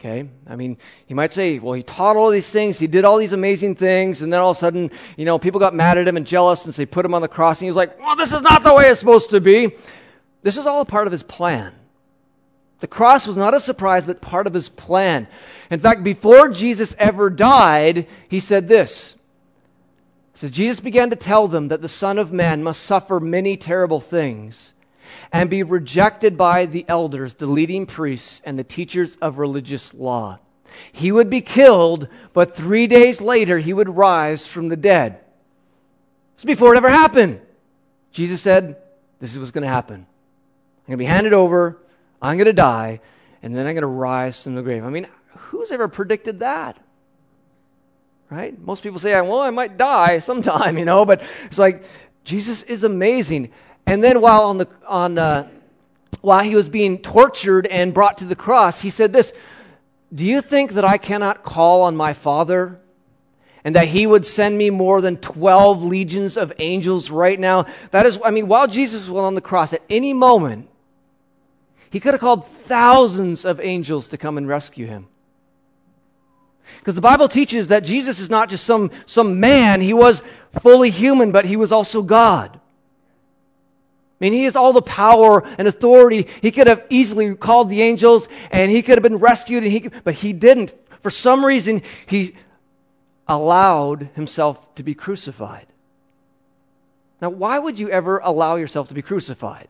Okay? 0.04 0.30
I 0.48 0.58
mean, 0.58 0.76
you 1.08 1.16
might 1.16 1.32
say, 1.32 1.60
well, 1.60 1.76
he 1.76 1.82
taught 1.82 2.18
all 2.18 2.30
these 2.30 2.52
things, 2.52 2.78
he 2.78 2.88
did 2.88 3.06
all 3.06 3.18
these 3.18 3.32
amazing 3.32 3.76
things, 3.76 4.22
and 4.22 4.34
then 4.34 4.42
all 4.42 4.52
of 4.52 4.58
a 4.58 4.60
sudden, 4.60 4.92
you 5.16 5.24
know, 5.24 5.40
people 5.40 5.62
got 5.62 5.74
mad 5.74 5.98
at 5.98 6.06
him 6.06 6.18
and 6.18 6.28
jealous, 6.28 6.66
and 6.66 6.76
so 6.76 6.82
they 6.82 6.86
put 6.86 7.06
him 7.06 7.14
on 7.14 7.22
the 7.22 7.30
cross, 7.30 7.60
and 7.60 7.68
he 7.68 7.70
was 7.70 7.78
like, 7.78 7.98
well, 8.02 8.18
this 8.18 8.34
is 8.34 8.42
not 8.42 8.64
the 8.64 8.74
way 8.74 8.90
it's 8.90 9.00
supposed 9.00 9.30
to 9.30 9.40
be. 9.40 9.72
This 10.42 10.58
is 10.58 10.66
all 10.66 10.82
a 10.82 10.86
part 10.86 11.08
of 11.08 11.14
his 11.14 11.24
plan. 11.24 11.74
The 12.82 12.88
cross 12.88 13.26
was 13.26 13.38
not 13.38 13.54
a 13.54 13.62
surprise, 13.62 14.04
but 14.04 14.20
part 14.20 14.46
of 14.46 14.54
his 14.54 14.68
plan. 14.68 15.26
In 15.72 15.80
fact, 15.80 16.04
before 16.04 16.50
Jesus 16.50 16.98
ever 17.00 17.30
died, 17.30 18.06
he 18.28 18.42
said 18.42 18.68
this. 18.68 19.16
He 20.34 20.40
says, 20.40 20.52
Jesus 20.52 20.82
began 20.82 21.12
to 21.12 21.16
tell 21.16 21.48
them 21.48 21.70
that 21.70 21.82
the 21.82 21.88
Son 21.88 22.20
of 22.20 22.34
Man 22.34 22.62
must 22.62 22.84
suffer 22.84 23.22
many 23.22 23.56
terrible 23.56 24.02
things 24.02 24.73
and 25.32 25.50
be 25.50 25.64
rejected 25.64 26.38
by 26.38 26.66
the 26.66 26.86
elders, 26.88 27.36
the 27.36 27.48
leading 27.48 27.86
priests, 27.86 28.42
and 28.46 28.58
the 28.58 28.64
teachers 28.64 29.16
of 29.22 29.38
religious 29.38 29.94
law. 29.94 30.40
He 30.92 31.12
would 31.12 31.30
be 31.30 31.42
killed, 31.42 32.08
but 32.34 32.56
three 32.56 32.88
days 32.88 33.22
later 33.22 33.60
he 33.60 33.74
would 33.74 33.90
rise 33.90 34.48
from 34.48 34.70
the 34.70 34.76
dead. 34.76 35.20
This 36.36 36.46
before 36.46 36.74
it 36.74 36.78
ever 36.78 36.90
happened. 36.90 37.42
Jesus 38.12 38.42
said, 38.42 38.78
This 39.20 39.34
is 39.34 39.40
what's 39.40 39.52
going 39.52 39.64
to 39.64 39.68
happen. 39.68 39.98
I'm 39.98 40.88
going 40.88 40.98
to 40.98 41.04
be 41.04 41.06
handed 41.06 41.34
over 41.34 41.80
I'm 42.24 42.38
going 42.38 42.46
to 42.46 42.54
die, 42.54 43.02
and 43.44 43.54
then 43.54 43.68
I'm 43.68 43.74
going 43.74 43.82
to 43.82 43.88
rise 43.88 44.42
from 44.42 44.56
the 44.56 44.62
grave. 44.62 44.86
I 44.86 44.90
mean, 44.90 45.08
who's 45.36 45.72
ever 45.72 45.90
predicted 45.90 46.40
that? 46.40 46.80
Right? 48.30 48.58
Most 48.58 48.82
people 48.82 48.98
say, 48.98 49.20
well, 49.20 49.42
I 49.42 49.50
might 49.50 49.78
die 49.78 50.20
sometime, 50.20 50.78
you 50.80 50.86
know, 50.86 51.06
but 51.06 51.22
it's 51.46 51.60
like 51.60 51.84
Jesus 52.24 52.64
is 52.64 52.86
amazing. 52.86 53.52
And 53.86 54.04
then 54.04 54.22
while 54.22 54.44
on 54.44 54.58
the, 54.58 54.68
on 54.88 55.16
the, 55.16 55.48
while 56.22 56.44
he 56.44 56.56
was 56.56 56.70
being 56.70 57.00
tortured 57.00 57.68
and 57.68 57.94
brought 57.94 58.18
to 58.20 58.26
the 58.26 58.36
cross, 58.36 58.82
he 58.82 58.90
said 58.90 59.14
this 59.14 59.34
Do 60.14 60.26
you 60.26 60.42
think 60.42 60.74
that 60.74 60.86
I 60.86 60.98
cannot 60.98 61.44
call 61.44 61.84
on 61.84 61.96
my 61.96 62.14
Father 62.14 62.80
and 63.64 63.76
that 63.76 63.88
he 63.88 64.08
would 64.08 64.26
send 64.26 64.58
me 64.58 64.70
more 64.70 65.02
than 65.02 65.18
12 65.18 65.84
legions 65.84 66.38
of 66.38 66.54
angels 66.60 67.12
right 67.12 67.40
now? 67.40 67.66
That 67.92 68.06
is, 68.06 68.20
I 68.24 68.32
mean, 68.32 68.48
while 68.48 68.68
Jesus 68.68 69.08
was 69.08 69.24
on 69.24 69.36
the 69.36 69.42
cross, 69.42 69.74
at 69.74 69.82
any 69.90 70.14
moment, 70.14 70.70
he 71.90 72.00
could 72.00 72.14
have 72.14 72.22
called 72.22 72.48
thousands 72.48 73.46
of 73.46 73.60
angels 73.62 74.08
to 74.10 74.18
come 74.18 74.38
and 74.38 74.48
rescue 74.48 74.88
him. 74.88 75.08
Because 76.80 76.96
the 76.96 77.02
Bible 77.02 77.28
teaches 77.28 77.68
that 77.68 77.84
Jesus 77.84 78.20
is 78.20 78.30
not 78.30 78.50
just 78.50 78.66
some, 78.66 78.92
some 79.06 79.40
man, 79.40 79.80
he 79.80 79.94
was 79.94 80.24
fully 80.60 80.90
human, 80.90 81.32
but 81.32 81.46
he 81.46 81.56
was 81.56 81.72
also 81.72 82.02
God. 82.02 82.60
I 84.24 84.28
mean, 84.28 84.32
he 84.32 84.46
has 84.46 84.56
all 84.56 84.72
the 84.72 84.82
power 84.82 85.46
and 85.58 85.68
authority. 85.68 86.28
He 86.42 86.52
could 86.52 86.68
have 86.68 86.86
easily 86.90 87.36
called 87.36 87.68
the 87.68 87.82
angels 87.82 88.30
and 88.52 88.72
he 88.72 88.82
could 88.82 88.98
have 88.98 89.04
been 89.04 89.18
rescued, 89.18 89.64
and 89.64 89.72
he, 89.74 89.90
but 90.06 90.14
he 90.14 90.32
didn't. 90.32 90.74
For 91.02 91.10
some 91.10 91.44
reason, 91.44 91.82
he 92.06 92.34
allowed 93.28 94.12
himself 94.16 94.76
to 94.76 94.84
be 94.84 94.94
crucified. 94.94 95.66
Now, 97.22 97.32
why 97.32 97.60
would 97.60 97.78
you 97.78 97.90
ever 97.90 98.20
allow 98.20 98.56
yourself 98.56 98.88
to 98.88 98.94
be 98.94 99.02
crucified? 99.02 99.68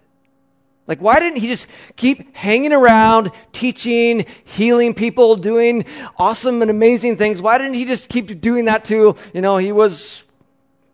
Like, 0.86 1.00
why 1.00 1.20
didn't 1.20 1.40
he 1.40 1.48
just 1.48 1.66
keep 1.96 2.36
hanging 2.36 2.74
around, 2.74 3.32
teaching, 3.54 4.24
healing 4.44 4.94
people, 4.94 5.36
doing 5.36 5.84
awesome 6.16 6.62
and 6.62 6.70
amazing 6.70 7.18
things? 7.18 7.42
Why 7.42 7.58
didn't 7.58 7.74
he 7.74 7.86
just 7.86 8.08
keep 8.08 8.40
doing 8.40 8.66
that 8.66 8.86
till, 8.86 9.18
you 9.34 9.42
know, 9.42 9.58
he 9.58 9.72
was, 9.72 10.24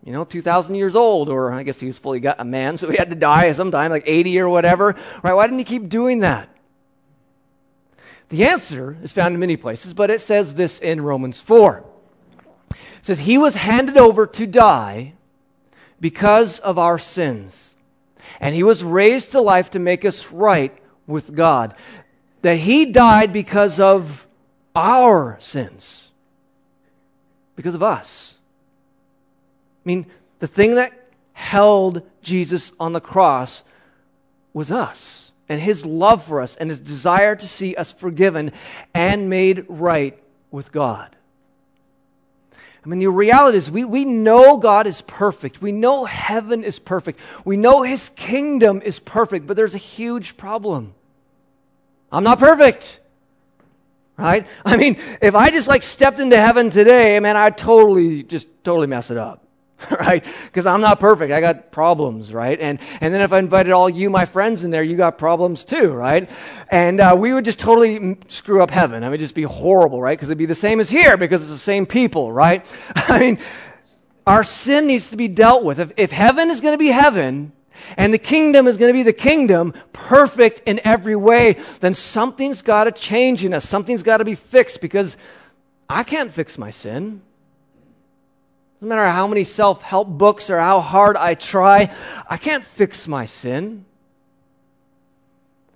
you 0.09 0.15
know, 0.15 0.25
2,000 0.25 0.73
years 0.73 0.95
old, 0.95 1.29
or 1.29 1.51
I 1.51 1.61
guess 1.61 1.79
he 1.79 1.85
was 1.85 1.99
fully 1.99 2.19
got 2.19 2.39
a 2.39 2.43
man, 2.43 2.77
so 2.77 2.89
he 2.89 2.97
had 2.97 3.11
to 3.11 3.15
die 3.15 3.51
sometime, 3.51 3.91
like 3.91 4.03
80 4.07 4.39
or 4.39 4.49
whatever, 4.49 4.95
right? 5.23 5.33
Why 5.33 5.45
didn't 5.45 5.59
he 5.59 5.65
keep 5.65 5.87
doing 5.87 6.19
that? 6.19 6.49
The 8.29 8.45
answer 8.45 8.97
is 9.03 9.13
found 9.13 9.35
in 9.35 9.39
many 9.39 9.55
places, 9.55 9.93
but 9.93 10.09
it 10.09 10.21
says 10.21 10.55
this 10.55 10.79
in 10.79 11.01
Romans 11.01 11.39
4. 11.39 11.85
It 12.71 12.77
says, 13.03 13.19
He 13.19 13.37
was 13.37 13.55
handed 13.55 13.97
over 13.97 14.25
to 14.25 14.47
die 14.47 15.13
because 15.99 16.57
of 16.59 16.79
our 16.79 16.97
sins 16.97 17.69
and 18.39 18.55
he 18.55 18.63
was 18.63 18.83
raised 18.83 19.31
to 19.31 19.41
life 19.41 19.71
to 19.71 19.79
make 19.79 20.05
us 20.05 20.31
right 20.31 20.75
with 21.07 21.35
God. 21.35 21.75
That 22.41 22.57
he 22.57 22.85
died 22.85 23.33
because 23.33 23.79
of 23.79 24.27
our 24.75 25.37
sins, 25.39 26.09
because 27.55 27.75
of 27.75 27.83
us. 27.83 28.35
I 29.89 29.91
mean, 29.91 30.05
the 30.37 30.45
thing 30.45 30.75
that 30.75 30.93
held 31.33 32.03
Jesus 32.21 32.71
on 32.79 32.93
the 32.93 33.01
cross 33.01 33.63
was 34.53 34.69
us 34.69 35.31
and 35.49 35.59
his 35.59 35.83
love 35.83 36.23
for 36.25 36.41
us 36.41 36.55
and 36.55 36.69
his 36.69 36.79
desire 36.79 37.35
to 37.35 37.47
see 37.47 37.73
us 37.73 37.91
forgiven 37.91 38.51
and 38.93 39.31
made 39.31 39.65
right 39.67 40.15
with 40.51 40.71
God. 40.71 41.15
I 42.53 42.87
mean, 42.87 42.99
the 42.99 43.07
reality 43.07 43.57
is 43.57 43.71
we, 43.71 43.83
we 43.83 44.05
know 44.05 44.57
God 44.57 44.85
is 44.85 45.01
perfect. 45.01 45.59
We 45.59 45.71
know 45.71 46.05
heaven 46.05 46.63
is 46.63 46.77
perfect. 46.77 47.19
We 47.43 47.57
know 47.57 47.81
his 47.81 48.09
kingdom 48.09 48.83
is 48.83 48.99
perfect, 48.99 49.47
but 49.47 49.57
there's 49.57 49.73
a 49.73 49.79
huge 49.79 50.37
problem. 50.37 50.93
I'm 52.11 52.23
not 52.23 52.37
perfect. 52.37 52.99
Right? 54.17 54.45
I 54.63 54.77
mean, 54.77 54.99
if 55.19 55.33
I 55.33 55.49
just 55.49 55.67
like 55.67 55.81
stepped 55.81 56.19
into 56.19 56.37
heaven 56.37 56.69
today, 56.69 57.19
man, 57.19 57.35
I'd 57.35 57.57
totally, 57.57 58.21
just 58.21 58.47
totally 58.63 58.85
mess 58.85 59.09
it 59.09 59.17
up. 59.17 59.45
right? 59.99 60.23
Because 60.45 60.65
I'm 60.65 60.81
not 60.81 60.99
perfect. 60.99 61.31
I 61.31 61.41
got 61.41 61.71
problems, 61.71 62.33
right? 62.33 62.59
And 62.59 62.79
and 63.01 63.13
then 63.13 63.21
if 63.21 63.31
I 63.31 63.39
invited 63.39 63.71
all 63.71 63.89
you, 63.89 64.09
my 64.09 64.25
friends, 64.25 64.63
in 64.63 64.71
there, 64.71 64.83
you 64.83 64.97
got 64.97 65.17
problems 65.17 65.63
too, 65.63 65.91
right? 65.91 66.29
And 66.69 66.99
uh, 66.99 67.15
we 67.17 67.33
would 67.33 67.45
just 67.45 67.59
totally 67.59 68.17
screw 68.27 68.61
up 68.61 68.71
heaven. 68.71 69.03
I 69.03 69.09
mean, 69.09 69.19
just 69.19 69.35
be 69.35 69.43
horrible, 69.43 70.01
right? 70.01 70.17
Because 70.17 70.29
it'd 70.29 70.37
be 70.37 70.45
the 70.45 70.55
same 70.55 70.79
as 70.79 70.89
here 70.89 71.17
because 71.17 71.41
it's 71.41 71.51
the 71.51 71.57
same 71.57 71.85
people, 71.85 72.31
right? 72.31 72.65
I 72.95 73.19
mean, 73.19 73.39
our 74.27 74.43
sin 74.43 74.87
needs 74.87 75.09
to 75.09 75.17
be 75.17 75.27
dealt 75.27 75.63
with. 75.63 75.79
If, 75.79 75.91
if 75.97 76.11
heaven 76.11 76.49
is 76.49 76.61
going 76.61 76.73
to 76.73 76.77
be 76.77 76.87
heaven, 76.87 77.53
and 77.97 78.13
the 78.13 78.19
kingdom 78.19 78.67
is 78.67 78.77
going 78.77 78.89
to 78.89 78.93
be 78.93 79.03
the 79.03 79.13
kingdom, 79.13 79.73
perfect 79.93 80.67
in 80.67 80.81
every 80.83 81.15
way, 81.15 81.55
then 81.79 81.93
something's 81.93 82.61
got 82.61 82.83
to 82.83 82.91
change 82.91 83.45
in 83.45 83.53
us. 83.53 83.67
Something's 83.67 84.03
got 84.03 84.17
to 84.17 84.25
be 84.25 84.35
fixed 84.35 84.81
because 84.81 85.17
I 85.89 86.03
can't 86.03 86.31
fix 86.31 86.57
my 86.57 86.69
sin. 86.69 87.21
No 88.81 88.87
matter 88.87 89.07
how 89.07 89.27
many 89.27 89.43
self 89.43 89.81
help 89.81 90.07
books 90.07 90.49
or 90.49 90.59
how 90.59 90.79
hard 90.79 91.17
I 91.17 91.35
try, 91.35 91.93
I 92.29 92.37
can't 92.37 92.63
fix 92.63 93.07
my 93.07 93.25
sin. 93.25 93.85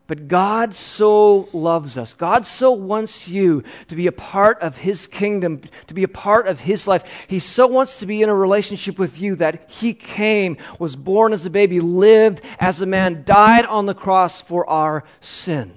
But 0.05 0.27
God 0.27 0.75
so 0.75 1.47
loves 1.53 1.97
us. 1.97 2.13
God 2.13 2.45
so 2.45 2.71
wants 2.71 3.27
you 3.27 3.63
to 3.87 3.95
be 3.95 4.07
a 4.07 4.11
part 4.11 4.59
of 4.59 4.77
His 4.77 5.07
kingdom, 5.07 5.61
to 5.87 5.93
be 5.93 6.03
a 6.03 6.09
part 6.09 6.47
of 6.47 6.59
His 6.59 6.87
life. 6.87 7.25
He 7.27 7.39
so 7.39 7.67
wants 7.67 7.99
to 7.99 8.05
be 8.05 8.21
in 8.21 8.29
a 8.29 8.35
relationship 8.35 8.99
with 8.99 9.19
you 9.19 9.35
that 9.37 9.69
He 9.69 9.93
came, 9.93 10.57
was 10.77 10.95
born 10.97 11.31
as 11.31 11.45
a 11.45 11.49
baby, 11.49 11.79
lived 11.79 12.41
as 12.59 12.81
a 12.81 12.85
man, 12.85 13.23
died 13.25 13.65
on 13.65 13.85
the 13.85 13.93
cross 13.93 14.41
for 14.41 14.69
our 14.69 15.05
sin. 15.21 15.73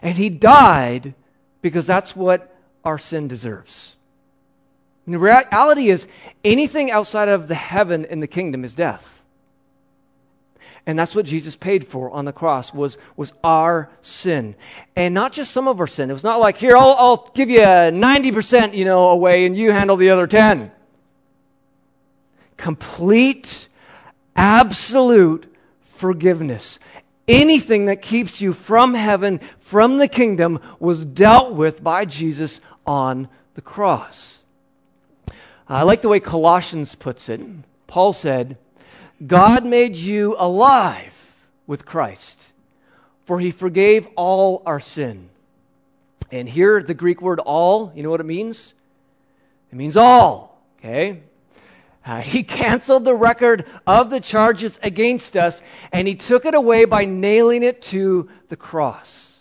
And 0.00 0.16
He 0.16 0.30
died 0.30 1.14
because 1.60 1.86
that's 1.86 2.16
what 2.16 2.54
our 2.82 2.98
sin 2.98 3.28
deserves. 3.28 3.93
And 5.06 5.14
the 5.14 5.18
reality 5.18 5.90
is, 5.90 6.06
anything 6.44 6.90
outside 6.90 7.28
of 7.28 7.48
the 7.48 7.54
heaven 7.54 8.04
in 8.04 8.20
the 8.20 8.26
kingdom 8.26 8.64
is 8.64 8.74
death. 8.74 9.14
And 10.86 10.98
that's 10.98 11.14
what 11.14 11.24
Jesus 11.24 11.56
paid 11.56 11.86
for 11.86 12.10
on 12.10 12.26
the 12.26 12.32
cross 12.32 12.74
was, 12.74 12.98
was 13.16 13.32
our 13.42 13.90
sin. 14.02 14.54
And 14.94 15.14
not 15.14 15.32
just 15.32 15.50
some 15.50 15.66
of 15.66 15.80
our 15.80 15.86
sin. 15.86 16.10
It 16.10 16.12
was 16.12 16.24
not 16.24 16.40
like, 16.40 16.58
here, 16.58 16.76
I'll, 16.76 16.94
I'll 16.98 17.30
give 17.34 17.48
you 17.48 17.60
90%, 17.60 18.74
you 18.74 18.84
know, 18.84 19.08
away 19.08 19.46
and 19.46 19.56
you 19.56 19.72
handle 19.72 19.96
the 19.96 20.10
other 20.10 20.26
10. 20.26 20.70
Complete, 22.58 23.68
absolute 24.36 25.54
forgiveness. 25.82 26.78
Anything 27.26 27.86
that 27.86 28.02
keeps 28.02 28.42
you 28.42 28.52
from 28.52 28.92
heaven, 28.92 29.40
from 29.58 29.96
the 29.96 30.08
kingdom, 30.08 30.60
was 30.78 31.06
dealt 31.06 31.54
with 31.54 31.82
by 31.82 32.04
Jesus 32.04 32.60
on 32.86 33.28
the 33.54 33.62
cross. 33.62 34.33
I 35.68 35.82
like 35.82 36.02
the 36.02 36.08
way 36.08 36.20
Colossians 36.20 36.94
puts 36.94 37.28
it. 37.28 37.40
Paul 37.86 38.12
said, 38.12 38.58
God 39.26 39.64
made 39.64 39.96
you 39.96 40.36
alive 40.38 41.46
with 41.66 41.86
Christ, 41.86 42.52
for 43.24 43.40
he 43.40 43.50
forgave 43.50 44.06
all 44.16 44.62
our 44.66 44.80
sin. 44.80 45.30
And 46.30 46.48
here, 46.48 46.82
the 46.82 46.94
Greek 46.94 47.22
word 47.22 47.40
all, 47.40 47.92
you 47.94 48.02
know 48.02 48.10
what 48.10 48.20
it 48.20 48.24
means? 48.24 48.74
It 49.72 49.76
means 49.76 49.96
all, 49.96 50.60
okay? 50.78 51.20
Uh, 52.04 52.20
he 52.20 52.42
canceled 52.42 53.04
the 53.04 53.14
record 53.14 53.64
of 53.86 54.10
the 54.10 54.20
charges 54.20 54.78
against 54.82 55.36
us, 55.36 55.62
and 55.92 56.06
he 56.06 56.14
took 56.14 56.44
it 56.44 56.54
away 56.54 56.84
by 56.84 57.06
nailing 57.06 57.62
it 57.62 57.80
to 57.80 58.28
the 58.48 58.56
cross. 58.56 59.40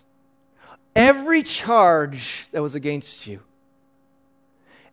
Every 0.96 1.44
charge 1.44 2.48
that 2.52 2.62
was 2.62 2.76
against 2.76 3.28
you 3.28 3.42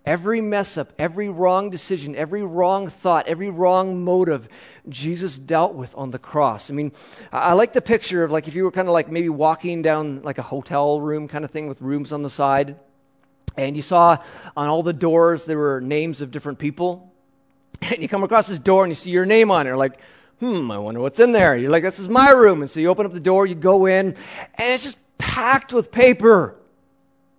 Every 0.07 0.40
mess 0.40 0.78
up, 0.78 0.92
every 0.99 1.28
wrong 1.28 1.69
decision, 1.69 2.16
every 2.16 2.42
wrong 2.42 2.88
thought, 2.88 3.28
every 3.28 3.50
wrong 3.50 4.02
motive, 4.02 4.49
Jesus 4.88 5.37
dealt 5.37 5.75
with 5.75 5.95
on 5.97 6.11
the 6.11 6.19
cross. 6.19 6.71
I 6.71 6.75
mean, 6.75 6.92
I 7.33 7.52
like 7.52 7.75
the 7.75 7.83
picture 7.83 8.25
of 8.25 8.30
like 8.30 8.49
if 8.49 8.54
you 8.54 8.64
were 8.64 8.71
kind 8.71 8.88
of 8.88 8.95
like 8.95 9.11
maybe 9.11 9.28
walking 9.28 9.83
down 9.83 10.23
like 10.23 10.38
a 10.38 10.42
hotel 10.42 11.00
room 11.00 11.28
kind 11.28 11.45
of 11.45 11.50
thing 11.50 11.69
with 11.69 11.83
rooms 11.83 12.12
on 12.12 12.23
the 12.23 12.30
side, 12.30 12.76
and 13.57 13.76
you 13.76 13.83
saw 13.83 14.16
on 14.57 14.69
all 14.69 14.83
the 14.83 14.95
doors 14.95 15.45
there 15.45 15.59
were 15.59 15.80
names 15.80 16.23
of 16.23 16.30
different 16.30 16.59
people, 16.59 17.12
and 17.83 18.00
you 18.00 18.09
come 18.09 18.25
across 18.25 18.49
this 18.49 18.59
door 18.59 18.85
and 18.85 18.90
you 18.90 18.95
see 18.95 19.11
your 19.11 19.26
name 19.26 19.50
on 19.50 19.66
it, 19.66 19.75
like, 19.75 20.00
hmm, 20.40 20.71
I 20.71 20.78
wonder 20.78 21.00
what's 21.00 21.21
in 21.21 21.33
there. 21.33 21.57
You're 21.57 21.71
like, 21.71 21.83
this 21.83 21.99
is 21.99 22.09
my 22.09 22.30
room. 22.30 22.62
And 22.62 22.71
so 22.71 22.80
you 22.80 22.88
open 22.88 23.07
up 23.07 23.12
the 23.12 23.21
door, 23.21 23.47
you 23.47 23.54
go 23.54 23.87
in, 23.87 24.16
and 24.54 24.73
it's 24.73 24.83
just 24.83 24.97
packed 25.19 25.73
with 25.73 25.92
paper. 25.92 26.57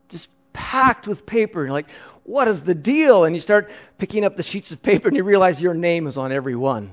Just 0.09 0.29
packed 0.53 1.07
with 1.07 1.25
paper. 1.25 1.63
You're 1.63 1.71
like, 1.71 1.87
what 2.23 2.47
is 2.47 2.63
the 2.63 2.75
deal? 2.75 3.23
And 3.23 3.35
you 3.35 3.41
start 3.41 3.69
picking 3.97 4.23
up 4.23 4.37
the 4.37 4.43
sheets 4.43 4.71
of 4.71 4.81
paper 4.81 5.07
and 5.07 5.17
you 5.17 5.23
realize 5.23 5.61
your 5.61 5.73
name 5.73 6.07
is 6.07 6.17
on 6.17 6.31
every 6.31 6.55
one. 6.55 6.91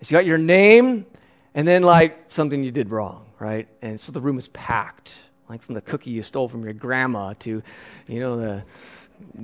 It's 0.00 0.10
got 0.10 0.26
your 0.26 0.38
name 0.38 1.06
and 1.54 1.66
then 1.66 1.82
like 1.82 2.26
something 2.28 2.62
you 2.62 2.70
did 2.70 2.90
wrong, 2.90 3.26
right? 3.38 3.68
And 3.82 4.00
so 4.00 4.12
the 4.12 4.20
room 4.20 4.38
is 4.38 4.48
packed, 4.48 5.14
like 5.48 5.62
from 5.62 5.74
the 5.74 5.80
cookie 5.80 6.10
you 6.10 6.22
stole 6.22 6.48
from 6.48 6.64
your 6.64 6.72
grandma 6.72 7.34
to, 7.40 7.62
you 8.06 8.20
know, 8.20 8.36
the 8.36 8.64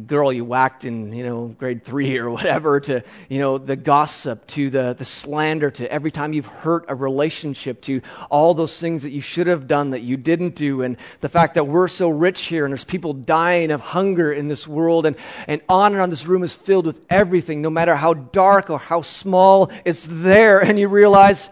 girl 0.06 0.32
you 0.32 0.44
whacked 0.44 0.84
in, 0.84 1.12
you 1.12 1.24
know, 1.24 1.48
grade 1.48 1.84
three 1.84 2.18
or 2.18 2.30
whatever, 2.30 2.80
to, 2.80 3.02
you 3.28 3.38
know, 3.38 3.58
the 3.58 3.76
gossip, 3.76 4.46
to 4.46 4.70
the, 4.70 4.94
the 4.94 5.04
slander, 5.04 5.70
to 5.70 5.90
every 5.90 6.10
time 6.10 6.32
you've 6.32 6.46
hurt 6.46 6.84
a 6.88 6.94
relationship, 6.94 7.80
to 7.82 8.00
all 8.30 8.54
those 8.54 8.78
things 8.78 9.02
that 9.02 9.10
you 9.10 9.20
should 9.20 9.46
have 9.46 9.66
done 9.66 9.90
that 9.90 10.02
you 10.02 10.16
didn't 10.16 10.54
do, 10.54 10.82
and 10.82 10.96
the 11.20 11.28
fact 11.28 11.54
that 11.54 11.64
we're 11.64 11.88
so 11.88 12.08
rich 12.08 12.42
here 12.42 12.64
and 12.64 12.72
there's 12.72 12.84
people 12.84 13.12
dying 13.12 13.70
of 13.70 13.80
hunger 13.80 14.32
in 14.32 14.48
this 14.48 14.66
world, 14.66 15.06
and, 15.06 15.16
and 15.46 15.60
on 15.68 15.92
and 15.92 16.00
on. 16.00 16.10
This 16.10 16.26
room 16.26 16.42
is 16.42 16.54
filled 16.54 16.86
with 16.86 17.00
everything, 17.10 17.62
no 17.62 17.70
matter 17.70 17.96
how 17.96 18.14
dark 18.14 18.70
or 18.70 18.78
how 18.78 19.02
small, 19.02 19.70
it's 19.84 20.06
there, 20.08 20.60
and 20.60 20.78
you 20.78 20.88
realize, 20.88 21.50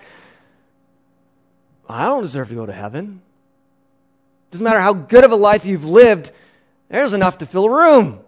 I 1.89 2.07
don't 2.07 2.23
deserve 2.23 2.51
to 2.51 2.55
go 2.55 2.67
to 2.67 2.73
heaven. 2.73 3.23
Doesn't 4.51 4.65
matter 4.65 4.81
how 4.81 4.93
good 4.93 5.25
of 5.25 5.33
a 5.33 5.37
life 5.37 5.65
you've 5.65 5.85
lived, 5.85 6.33
there's 6.89 7.13
enough 7.13 7.39
to 7.39 7.47
fill 7.47 7.67
a 7.67 7.71
room. 7.71 8.21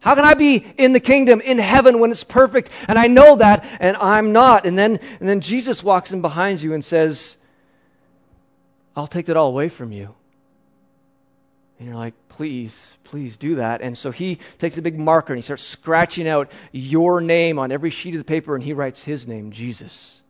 How 0.00 0.16
can 0.16 0.24
I 0.24 0.34
be 0.34 0.66
in 0.78 0.92
the 0.92 1.00
kingdom, 1.00 1.40
in 1.40 1.58
heaven, 1.58 2.00
when 2.00 2.10
it's 2.10 2.24
perfect? 2.24 2.70
And 2.88 2.98
I 2.98 3.06
know 3.06 3.36
that, 3.36 3.64
and 3.78 3.96
I'm 3.98 4.32
not. 4.32 4.66
And 4.66 4.76
then, 4.76 4.98
and 5.20 5.28
then 5.28 5.40
Jesus 5.40 5.84
walks 5.84 6.10
in 6.10 6.20
behind 6.20 6.60
you 6.60 6.74
and 6.74 6.84
says, 6.84 7.36
I'll 8.96 9.06
take 9.06 9.26
that 9.26 9.36
all 9.36 9.48
away 9.48 9.68
from 9.68 9.92
you. 9.92 10.14
And 11.78 11.88
you're 11.88 11.96
like, 11.96 12.14
please, 12.28 12.96
please 13.04 13.36
do 13.36 13.56
that. 13.56 13.80
And 13.80 13.96
so 13.96 14.10
he 14.10 14.38
takes 14.58 14.76
a 14.78 14.82
big 14.82 14.98
marker 14.98 15.32
and 15.32 15.38
he 15.38 15.42
starts 15.42 15.62
scratching 15.62 16.28
out 16.28 16.50
your 16.72 17.20
name 17.20 17.58
on 17.58 17.70
every 17.70 17.90
sheet 17.90 18.14
of 18.14 18.20
the 18.20 18.24
paper 18.24 18.54
and 18.54 18.64
he 18.64 18.72
writes 18.72 19.04
his 19.04 19.26
name, 19.26 19.50
Jesus. 19.50 20.20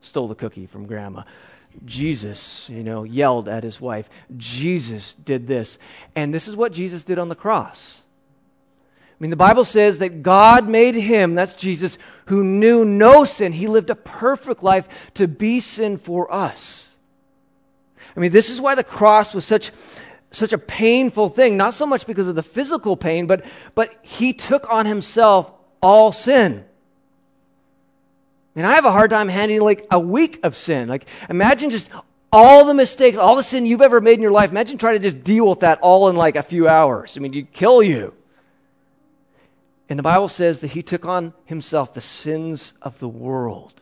Stole 0.00 0.28
the 0.28 0.34
cookie 0.34 0.66
from 0.66 0.86
grandma. 0.86 1.22
Jesus, 1.84 2.68
you 2.68 2.82
know, 2.82 3.02
yelled 3.04 3.48
at 3.48 3.64
his 3.64 3.80
wife. 3.80 4.08
Jesus 4.36 5.14
did 5.14 5.46
this. 5.46 5.78
And 6.14 6.32
this 6.32 6.48
is 6.48 6.56
what 6.56 6.72
Jesus 6.72 7.04
did 7.04 7.18
on 7.18 7.28
the 7.28 7.34
cross. 7.34 8.02
I 8.76 9.14
mean, 9.18 9.30
the 9.30 9.36
Bible 9.36 9.64
says 9.64 9.98
that 9.98 10.22
God 10.22 10.68
made 10.68 10.94
him, 10.94 11.34
that's 11.34 11.54
Jesus, 11.54 11.96
who 12.26 12.42
knew 12.42 12.84
no 12.84 13.24
sin. 13.24 13.52
He 13.52 13.68
lived 13.68 13.90
a 13.90 13.94
perfect 13.94 14.62
life 14.62 14.88
to 15.14 15.28
be 15.28 15.60
sin 15.60 15.96
for 15.96 16.32
us. 16.32 16.92
I 18.16 18.20
mean, 18.20 18.32
this 18.32 18.50
is 18.50 18.60
why 18.60 18.74
the 18.74 18.84
cross 18.84 19.32
was 19.32 19.44
such, 19.44 19.70
such 20.30 20.52
a 20.52 20.58
painful 20.58 21.28
thing, 21.28 21.56
not 21.56 21.74
so 21.74 21.86
much 21.86 22.06
because 22.06 22.28
of 22.28 22.34
the 22.34 22.42
physical 22.42 22.96
pain, 22.96 23.26
but, 23.26 23.44
but 23.74 23.94
he 24.02 24.32
took 24.32 24.68
on 24.68 24.86
himself 24.86 25.52
all 25.80 26.12
sin. 26.12 26.64
And 28.54 28.66
I 28.66 28.74
have 28.74 28.84
a 28.84 28.92
hard 28.92 29.10
time 29.10 29.28
handling 29.28 29.62
like 29.62 29.86
a 29.90 29.98
week 29.98 30.40
of 30.42 30.56
sin. 30.56 30.88
Like, 30.88 31.06
imagine 31.30 31.70
just 31.70 31.90
all 32.32 32.64
the 32.64 32.74
mistakes, 32.74 33.18
all 33.18 33.36
the 33.36 33.42
sin 33.42 33.66
you've 33.66 33.82
ever 33.82 34.00
made 34.00 34.14
in 34.14 34.22
your 34.22 34.30
life. 34.30 34.50
Imagine 34.50 34.78
trying 34.78 34.94
to 34.94 35.10
just 35.10 35.24
deal 35.24 35.48
with 35.48 35.60
that 35.60 35.78
all 35.80 36.08
in 36.08 36.16
like 36.16 36.36
a 36.36 36.42
few 36.42 36.68
hours. 36.68 37.16
I 37.16 37.20
mean, 37.20 37.32
you'd 37.32 37.52
kill 37.52 37.82
you. 37.82 38.14
And 39.88 39.98
the 39.98 40.02
Bible 40.02 40.28
says 40.28 40.60
that 40.60 40.68
he 40.68 40.82
took 40.82 41.04
on 41.04 41.34
himself 41.44 41.92
the 41.92 42.00
sins 42.00 42.72
of 42.80 42.98
the 42.98 43.08
world. 43.08 43.74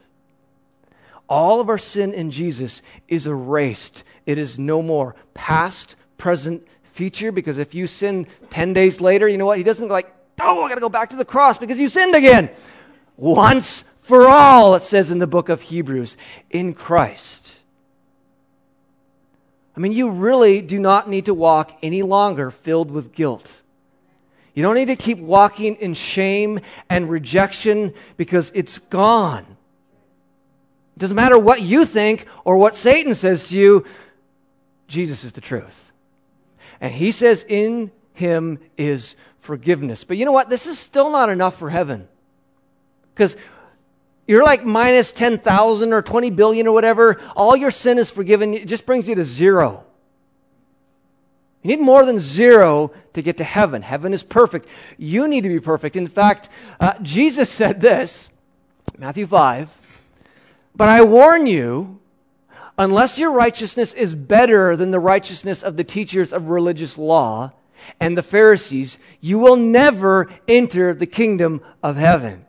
All 1.28 1.60
of 1.60 1.68
our 1.68 1.78
sin 1.78 2.12
in 2.12 2.32
Jesus 2.32 2.82
is 3.06 3.28
erased. 3.28 4.02
It 4.26 4.36
is 4.36 4.58
no 4.58 4.82
more 4.82 5.14
past, 5.34 5.94
present, 6.18 6.66
future. 6.92 7.30
Because 7.30 7.58
if 7.58 7.74
you 7.74 7.86
sin 7.86 8.26
10 8.50 8.72
days 8.72 9.00
later, 9.00 9.28
you 9.28 9.38
know 9.38 9.46
what? 9.46 9.58
He 9.58 9.64
doesn't 9.64 9.88
like, 9.88 10.12
oh, 10.40 10.64
I 10.64 10.68
got 10.68 10.74
to 10.74 10.80
go 10.80 10.88
back 10.88 11.10
to 11.10 11.16
the 11.16 11.24
cross 11.24 11.58
because 11.58 11.78
you 11.78 11.88
sinned 11.88 12.16
again. 12.16 12.50
Once 13.16 13.84
for 14.02 14.26
all, 14.26 14.74
it 14.74 14.82
says 14.82 15.10
in 15.10 15.18
the 15.18 15.26
book 15.26 15.48
of 15.48 15.62
Hebrews, 15.62 16.16
in 16.50 16.74
Christ. 16.74 17.58
I 19.76 19.80
mean, 19.80 19.92
you 19.92 20.10
really 20.10 20.60
do 20.60 20.78
not 20.78 21.08
need 21.08 21.26
to 21.26 21.34
walk 21.34 21.78
any 21.82 22.02
longer 22.02 22.50
filled 22.50 22.90
with 22.90 23.12
guilt. 23.12 23.60
You 24.54 24.62
don't 24.62 24.74
need 24.74 24.88
to 24.88 24.96
keep 24.96 25.18
walking 25.18 25.76
in 25.76 25.94
shame 25.94 26.60
and 26.88 27.08
rejection 27.08 27.94
because 28.16 28.50
it's 28.54 28.78
gone. 28.78 29.46
It 30.96 30.98
doesn't 30.98 31.14
matter 31.16 31.38
what 31.38 31.62
you 31.62 31.84
think 31.84 32.26
or 32.44 32.56
what 32.56 32.76
Satan 32.76 33.14
says 33.14 33.48
to 33.48 33.58
you, 33.58 33.86
Jesus 34.88 35.24
is 35.24 35.32
the 35.32 35.40
truth. 35.40 35.92
And 36.80 36.92
he 36.92 37.12
says 37.12 37.44
in 37.48 37.92
him 38.12 38.58
is 38.76 39.16
forgiveness. 39.38 40.04
But 40.04 40.16
you 40.16 40.24
know 40.24 40.32
what? 40.32 40.50
This 40.50 40.66
is 40.66 40.78
still 40.78 41.10
not 41.10 41.30
enough 41.30 41.56
for 41.56 41.70
heaven. 41.70 42.08
Because 43.14 43.36
you're 44.30 44.44
like 44.44 44.64
minus 44.64 45.10
10,000 45.10 45.92
or 45.92 46.02
20 46.02 46.30
billion 46.30 46.68
or 46.68 46.72
whatever, 46.72 47.20
all 47.34 47.56
your 47.56 47.72
sin 47.72 47.98
is 47.98 48.12
forgiven. 48.12 48.54
It 48.54 48.68
just 48.68 48.86
brings 48.86 49.08
you 49.08 49.16
to 49.16 49.24
zero. 49.24 49.82
You 51.62 51.70
need 51.70 51.80
more 51.80 52.06
than 52.06 52.20
zero 52.20 52.92
to 53.14 53.22
get 53.22 53.38
to 53.38 53.44
heaven. 53.44 53.82
Heaven 53.82 54.14
is 54.14 54.22
perfect. 54.22 54.68
You 54.96 55.26
need 55.26 55.40
to 55.40 55.48
be 55.48 55.58
perfect. 55.58 55.96
In 55.96 56.06
fact, 56.06 56.48
uh, 56.78 56.92
Jesus 57.02 57.50
said 57.50 57.80
this, 57.80 58.30
Matthew 58.96 59.26
5. 59.26 59.68
But 60.76 60.88
I 60.88 61.02
warn 61.02 61.48
you, 61.48 61.98
unless 62.78 63.18
your 63.18 63.32
righteousness 63.32 63.92
is 63.94 64.14
better 64.14 64.76
than 64.76 64.92
the 64.92 65.00
righteousness 65.00 65.60
of 65.60 65.76
the 65.76 65.82
teachers 65.82 66.32
of 66.32 66.50
religious 66.50 66.96
law 66.96 67.50
and 67.98 68.16
the 68.16 68.22
Pharisees, 68.22 68.96
you 69.20 69.40
will 69.40 69.56
never 69.56 70.30
enter 70.46 70.94
the 70.94 71.06
kingdom 71.06 71.62
of 71.82 71.96
heaven. 71.96 72.46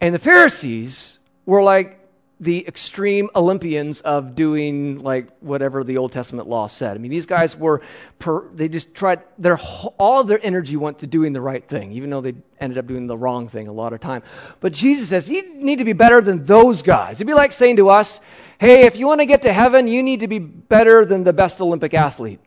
And 0.00 0.14
the 0.14 0.18
Pharisees 0.18 1.18
were 1.46 1.62
like 1.62 2.00
the 2.40 2.66
extreme 2.66 3.28
Olympians 3.36 4.00
of 4.00 4.34
doing 4.34 5.02
like 5.02 5.28
whatever 5.40 5.84
the 5.84 5.98
Old 5.98 6.10
Testament 6.10 6.48
law 6.48 6.66
said. 6.68 6.96
I 6.96 6.98
mean, 6.98 7.10
these 7.10 7.26
guys 7.26 7.54
were, 7.54 7.82
per, 8.18 8.48
they 8.54 8.66
just 8.66 8.94
tried, 8.94 9.20
their, 9.36 9.58
all 9.98 10.22
of 10.22 10.26
their 10.26 10.40
energy 10.42 10.74
went 10.76 11.00
to 11.00 11.06
doing 11.06 11.34
the 11.34 11.40
right 11.42 11.66
thing, 11.66 11.92
even 11.92 12.08
though 12.08 12.22
they 12.22 12.34
ended 12.58 12.78
up 12.78 12.86
doing 12.86 13.06
the 13.06 13.16
wrong 13.16 13.48
thing 13.48 13.68
a 13.68 13.72
lot 13.72 13.92
of 13.92 14.00
time. 14.00 14.22
But 14.60 14.72
Jesus 14.72 15.10
says, 15.10 15.28
you 15.28 15.54
need 15.56 15.80
to 15.80 15.84
be 15.84 15.92
better 15.92 16.22
than 16.22 16.44
those 16.44 16.80
guys. 16.80 17.18
It'd 17.18 17.26
be 17.26 17.34
like 17.34 17.52
saying 17.52 17.76
to 17.76 17.90
us, 17.90 18.20
hey, 18.58 18.86
if 18.86 18.96
you 18.96 19.06
want 19.06 19.20
to 19.20 19.26
get 19.26 19.42
to 19.42 19.52
heaven, 19.52 19.86
you 19.86 20.02
need 20.02 20.20
to 20.20 20.28
be 20.28 20.38
better 20.38 21.04
than 21.04 21.24
the 21.24 21.34
best 21.34 21.60
Olympic 21.60 21.92
athlete. 21.92 22.40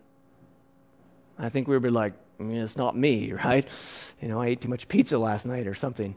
I 1.37 1.49
think 1.49 1.67
we 1.67 1.75
would 1.75 1.83
be 1.83 1.89
like, 1.89 2.13
I 2.39 2.43
mean, 2.43 2.57
it's 2.57 2.77
not 2.77 2.97
me, 2.97 3.31
right? 3.45 3.67
You 4.19 4.27
know, 4.27 4.41
I 4.41 4.47
ate 4.47 4.61
too 4.61 4.69
much 4.69 4.87
pizza 4.87 5.19
last 5.19 5.45
night 5.45 5.67
or 5.67 5.75
something. 5.75 6.15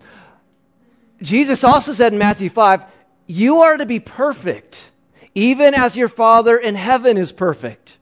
Jesus 1.23 1.65
also 1.65 1.93
said 1.93 2.13
in 2.13 2.19
Matthew 2.19 2.51
5, 2.51 2.85
you 3.27 3.61
are 3.61 3.77
to 3.77 3.87
be 3.87 4.01
perfect, 4.01 4.91
even 5.35 5.75
as 5.75 5.97
your 5.97 6.09
Father 6.09 6.57
in 6.57 6.75
heaven 6.75 7.17
is 7.17 7.33
perfect. 7.33 7.99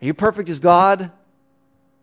Are 0.00 0.06
you 0.06 0.14
perfect 0.14 0.48
as 0.48 0.60
God? 0.60 1.10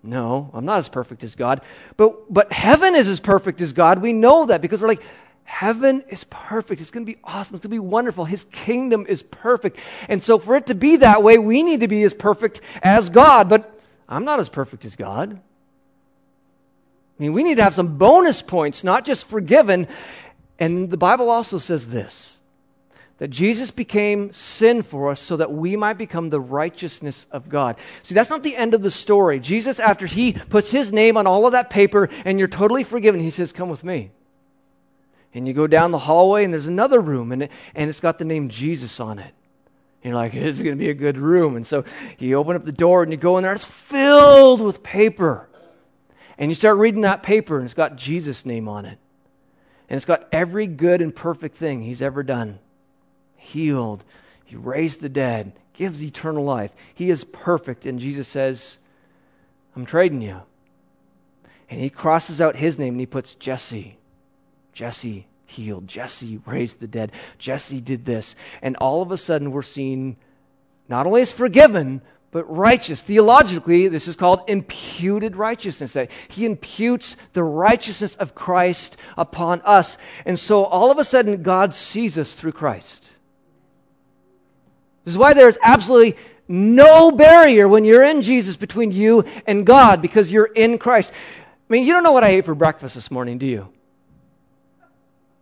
No, 0.04 0.52
I'm 0.54 0.66
not 0.66 0.78
as 0.78 0.90
perfect 0.90 1.24
as 1.24 1.36
God. 1.36 1.62
But, 1.96 2.32
but 2.32 2.52
heaven 2.52 2.96
is 2.96 3.08
as 3.08 3.20
perfect 3.20 3.62
as 3.62 3.74
God. 3.74 4.02
We 4.02 4.14
know 4.14 4.46
that 4.46 4.62
because 4.62 4.82
we're 4.82 4.88
like, 4.88 5.04
heaven 5.44 6.04
is 6.10 6.24
perfect. 6.26 6.82
It's 6.82 6.92
going 6.92 7.06
to 7.06 7.12
be 7.12 7.20
awesome. 7.24 7.56
It's 7.56 7.66
going 7.66 7.76
to 7.76 7.76
be 7.76 7.80
wonderful. 7.80 8.26
His 8.26 8.46
kingdom 8.52 9.06
is 9.08 9.24
perfect. 9.24 9.78
And 10.08 10.22
so 10.22 10.38
for 10.38 10.56
it 10.56 10.68
to 10.68 10.76
be 10.76 10.98
that 10.98 11.24
way, 11.24 11.38
we 11.38 11.64
need 11.64 11.80
to 11.80 11.88
be 11.88 12.04
as 12.04 12.14
perfect 12.14 12.62
as 12.84 13.10
God. 13.10 13.50
But 13.50 13.80
I'm 14.08 14.26
not 14.26 14.40
as 14.40 14.50
perfect 14.50 14.86
as 14.86 14.96
God. 14.96 15.40
I 17.20 17.24
mean, 17.24 17.34
we 17.34 17.44
need 17.44 17.56
to 17.56 17.64
have 17.64 17.74
some 17.74 17.98
bonus 17.98 18.42
points, 18.42 18.84
not 18.84 19.06
just 19.06 19.28
forgiven. 19.28 19.88
And 20.60 20.90
the 20.90 20.98
Bible 20.98 21.30
also 21.30 21.58
says 21.58 21.90
this 21.90 22.38
that 23.18 23.30
Jesus 23.30 23.72
became 23.72 24.32
sin 24.32 24.84
for 24.84 25.10
us 25.10 25.20
so 25.20 25.38
that 25.38 25.52
we 25.52 25.76
might 25.76 25.98
become 25.98 26.30
the 26.30 26.40
righteousness 26.40 27.26
of 27.32 27.50
God. 27.50 27.76
See, 28.04 28.14
that's 28.14 28.30
not 28.30 28.44
the 28.44 28.56
end 28.56 28.76
of 28.76 28.84
the 28.84 28.92
story. 28.92 29.40
Jesus, 29.40 29.80
after 29.80 30.06
he 30.06 30.34
puts 30.34 30.70
his 30.70 30.94
name 30.94 31.18
on 31.18 31.26
all 31.26 31.48
of 31.48 31.54
that 31.54 31.72
paper 31.72 32.10
and 32.26 32.38
you're 32.38 32.48
totally 32.48 32.84
forgiven, 32.84 33.20
he 33.20 33.32
says, 33.32 33.52
Come 33.52 33.70
with 33.70 33.84
me. 33.84 34.12
And 35.34 35.48
you 35.48 35.54
go 35.54 35.68
down 35.68 35.92
the 35.92 35.98
hallway 35.98 36.44
and 36.44 36.54
there's 36.54 36.68
another 36.68 37.00
room 37.00 37.32
and, 37.32 37.44
it, 37.44 37.52
and 37.76 37.90
it's 37.90 38.00
got 38.00 38.18
the 38.18 38.26
name 38.26 38.50
Jesus 38.50 39.00
on 39.00 39.20
it. 39.20 39.34
And 40.04 40.12
you're 40.12 40.16
like, 40.16 40.34
it's 40.34 40.62
going 40.62 40.76
to 40.76 40.80
be 40.80 40.90
a 40.90 40.96
good 40.96 41.18
room. 41.18 41.56
And 41.56 41.66
so 41.66 41.84
you 42.20 42.36
open 42.36 42.56
up 42.56 42.66
the 42.66 42.72
door 42.72 43.04
and 43.04 43.12
you 43.12 43.18
go 43.18 43.38
in 43.38 43.44
there, 43.44 43.54
it's 43.54 43.66
filled 43.66 44.62
with 44.62 44.84
paper. 44.84 45.50
And 46.38 46.52
you 46.52 46.56
start 46.56 46.78
reading 46.78 47.02
that 47.02 47.24
paper 47.24 47.58
and 47.58 47.66
it's 47.66 47.74
got 47.74 47.96
Jesus' 47.96 48.46
name 48.46 48.68
on 48.68 48.86
it. 48.86 48.98
And 49.90 49.96
it's 49.96 50.06
got 50.06 50.28
every 50.32 50.68
good 50.68 51.02
and 51.02 51.16
perfect 51.16 51.56
thing 51.56 51.82
he's 51.82 52.02
ever 52.02 52.24
done 52.24 52.60
healed, 53.48 54.04
he 54.46 54.56
raised 54.56 55.02
the 55.02 55.10
dead, 55.10 55.54
gives 55.74 56.04
eternal 56.04 56.44
life. 56.44 56.72
He 56.94 57.10
is 57.10 57.24
perfect. 57.24 57.86
And 57.86 58.00
Jesus 58.00 58.28
says, 58.28 58.78
I'm 59.76 59.86
trading 59.86 60.22
you. 60.22 60.42
And 61.70 61.80
he 61.80 61.90
crosses 61.90 62.40
out 62.40 62.56
his 62.56 62.80
name 62.80 62.94
and 62.94 63.00
he 63.00 63.06
puts 63.06 63.36
Jesse. 63.36 63.98
Jesse 64.74 65.28
healed. 65.46 65.88
Jesse 65.88 66.40
raised 66.46 66.80
the 66.80 66.88
dead. 66.88 67.12
Jesse 67.38 67.82
did 67.82 68.06
this. 68.06 68.36
And 68.62 68.76
all 68.78 69.02
of 69.02 69.12
a 69.12 69.18
sudden, 69.18 69.52
we're 69.52 69.62
seeing 69.62 70.18
not 70.88 71.06
only 71.06 71.22
is 71.22 71.34
forgiven, 71.34 72.02
but 72.38 72.56
righteous. 72.56 73.02
Theologically, 73.02 73.88
this 73.88 74.08
is 74.08 74.16
called 74.16 74.42
imputed 74.48 75.36
righteousness, 75.36 75.94
that 75.94 76.12
he 76.28 76.46
imputes 76.46 77.18
the 77.34 77.44
righteousness 77.44 78.14
of 78.18 78.36
Christ 78.36 78.96
upon 79.18 79.60
us. 79.62 79.98
And 80.24 80.38
so 80.38 80.64
all 80.64 80.92
of 80.92 81.00
a 81.00 81.04
sudden, 81.04 81.42
God 81.42 81.74
sees 81.74 82.16
us 82.16 82.36
through 82.36 82.52
Christ. 82.52 83.02
This 85.04 85.16
is 85.16 85.18
why 85.18 85.34
there's 85.34 85.58
absolutely 85.64 86.16
no 86.48 87.10
barrier 87.10 87.68
when 87.68 87.86
you're 87.86 88.04
in 88.04 88.22
Jesus 88.22 88.56
between 88.56 88.92
you 88.92 89.26
and 89.48 89.66
God 89.66 90.00
because 90.00 90.32
you're 90.32 90.46
in 90.46 90.78
Christ. 90.78 91.12
I 91.12 91.74
mean, 91.74 91.86
you 91.88 91.92
don't 91.92 92.04
know 92.04 92.12
what 92.12 92.24
I 92.24 92.30
ate 92.30 92.46
for 92.46 92.54
breakfast 92.54 92.94
this 92.94 93.10
morning, 93.10 93.40
do 93.40 93.48
you? 93.48 93.68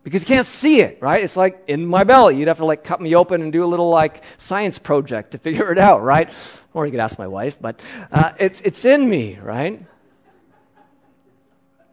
Because 0.05 0.21
you 0.21 0.27
can't 0.27 0.45
see 0.45 0.81
it, 0.81 0.99
right? 1.01 1.23
It's 1.23 1.35
like 1.35 1.63
in 1.65 1.83
my 1.83 2.03
belly. 2.03 2.37
You'd 2.37 2.47
have 2.47 2.57
to 2.57 2.65
like 2.65 2.83
cut 2.83 3.01
me 3.01 3.15
open 3.15 3.41
and 3.41 3.51
do 3.51 3.65
a 3.65 3.67
little 3.67 3.89
like 3.89 4.23
science 4.37 4.77
project 4.77 5.31
to 5.31 5.37
figure 5.39 5.71
it 5.71 5.79
out, 5.79 6.03
right? 6.03 6.29
Or 6.75 6.85
you 6.85 6.91
could 6.91 6.99
ask 6.99 7.17
my 7.17 7.27
wife, 7.27 7.57
but 7.59 7.79
uh, 8.11 8.33
it's, 8.39 8.61
it's 8.61 8.85
in 8.85 9.09
me, 9.09 9.39
right? 9.41 9.83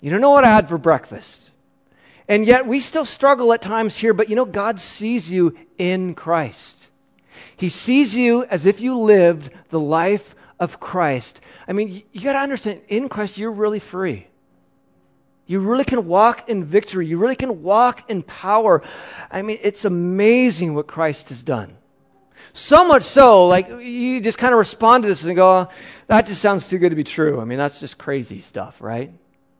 You 0.02 0.10
don't 0.10 0.20
know 0.20 0.30
what 0.30 0.44
I 0.44 0.48
had 0.48 0.68
for 0.68 0.76
breakfast. 0.76 1.50
And 2.28 2.44
yet 2.44 2.66
we 2.66 2.80
still 2.80 3.06
struggle 3.06 3.50
at 3.54 3.62
times 3.62 3.96
here, 3.96 4.12
but 4.12 4.28
you 4.28 4.36
know, 4.36 4.44
God 4.44 4.78
sees 4.78 5.30
you 5.30 5.56
in 5.78 6.14
Christ. 6.14 6.88
He 7.56 7.70
sees 7.70 8.14
you 8.14 8.44
as 8.44 8.66
if 8.66 8.82
you 8.82 8.98
lived 8.98 9.50
the 9.70 9.80
life 9.80 10.34
of 10.60 10.78
Christ. 10.78 11.40
I 11.66 11.72
mean, 11.72 12.02
you, 12.12 12.20
got 12.20 12.34
to 12.34 12.40
understand, 12.40 12.82
in 12.88 13.08
Christ, 13.08 13.38
you're 13.38 13.52
really 13.52 13.78
free. 13.78 14.26
You 15.52 15.60
really 15.60 15.84
can 15.84 16.06
walk 16.06 16.48
in 16.48 16.64
victory. 16.64 17.06
You 17.06 17.18
really 17.18 17.36
can 17.36 17.62
walk 17.62 18.10
in 18.10 18.22
power. 18.22 18.82
I 19.30 19.42
mean, 19.42 19.58
it's 19.62 19.84
amazing 19.84 20.74
what 20.74 20.86
Christ 20.86 21.28
has 21.28 21.42
done. 21.42 21.76
So 22.54 22.86
much 22.86 23.02
so, 23.02 23.46
like, 23.48 23.68
you 23.68 24.22
just 24.22 24.38
kind 24.38 24.54
of 24.54 24.58
respond 24.58 25.04
to 25.04 25.10
this 25.10 25.24
and 25.24 25.36
go, 25.36 25.68
that 26.06 26.26
just 26.26 26.40
sounds 26.40 26.68
too 26.68 26.78
good 26.78 26.88
to 26.88 26.96
be 26.96 27.04
true. 27.04 27.38
I 27.38 27.44
mean, 27.44 27.58
that's 27.58 27.80
just 27.80 27.98
crazy 27.98 28.40
stuff, 28.40 28.80
right? 28.80 29.12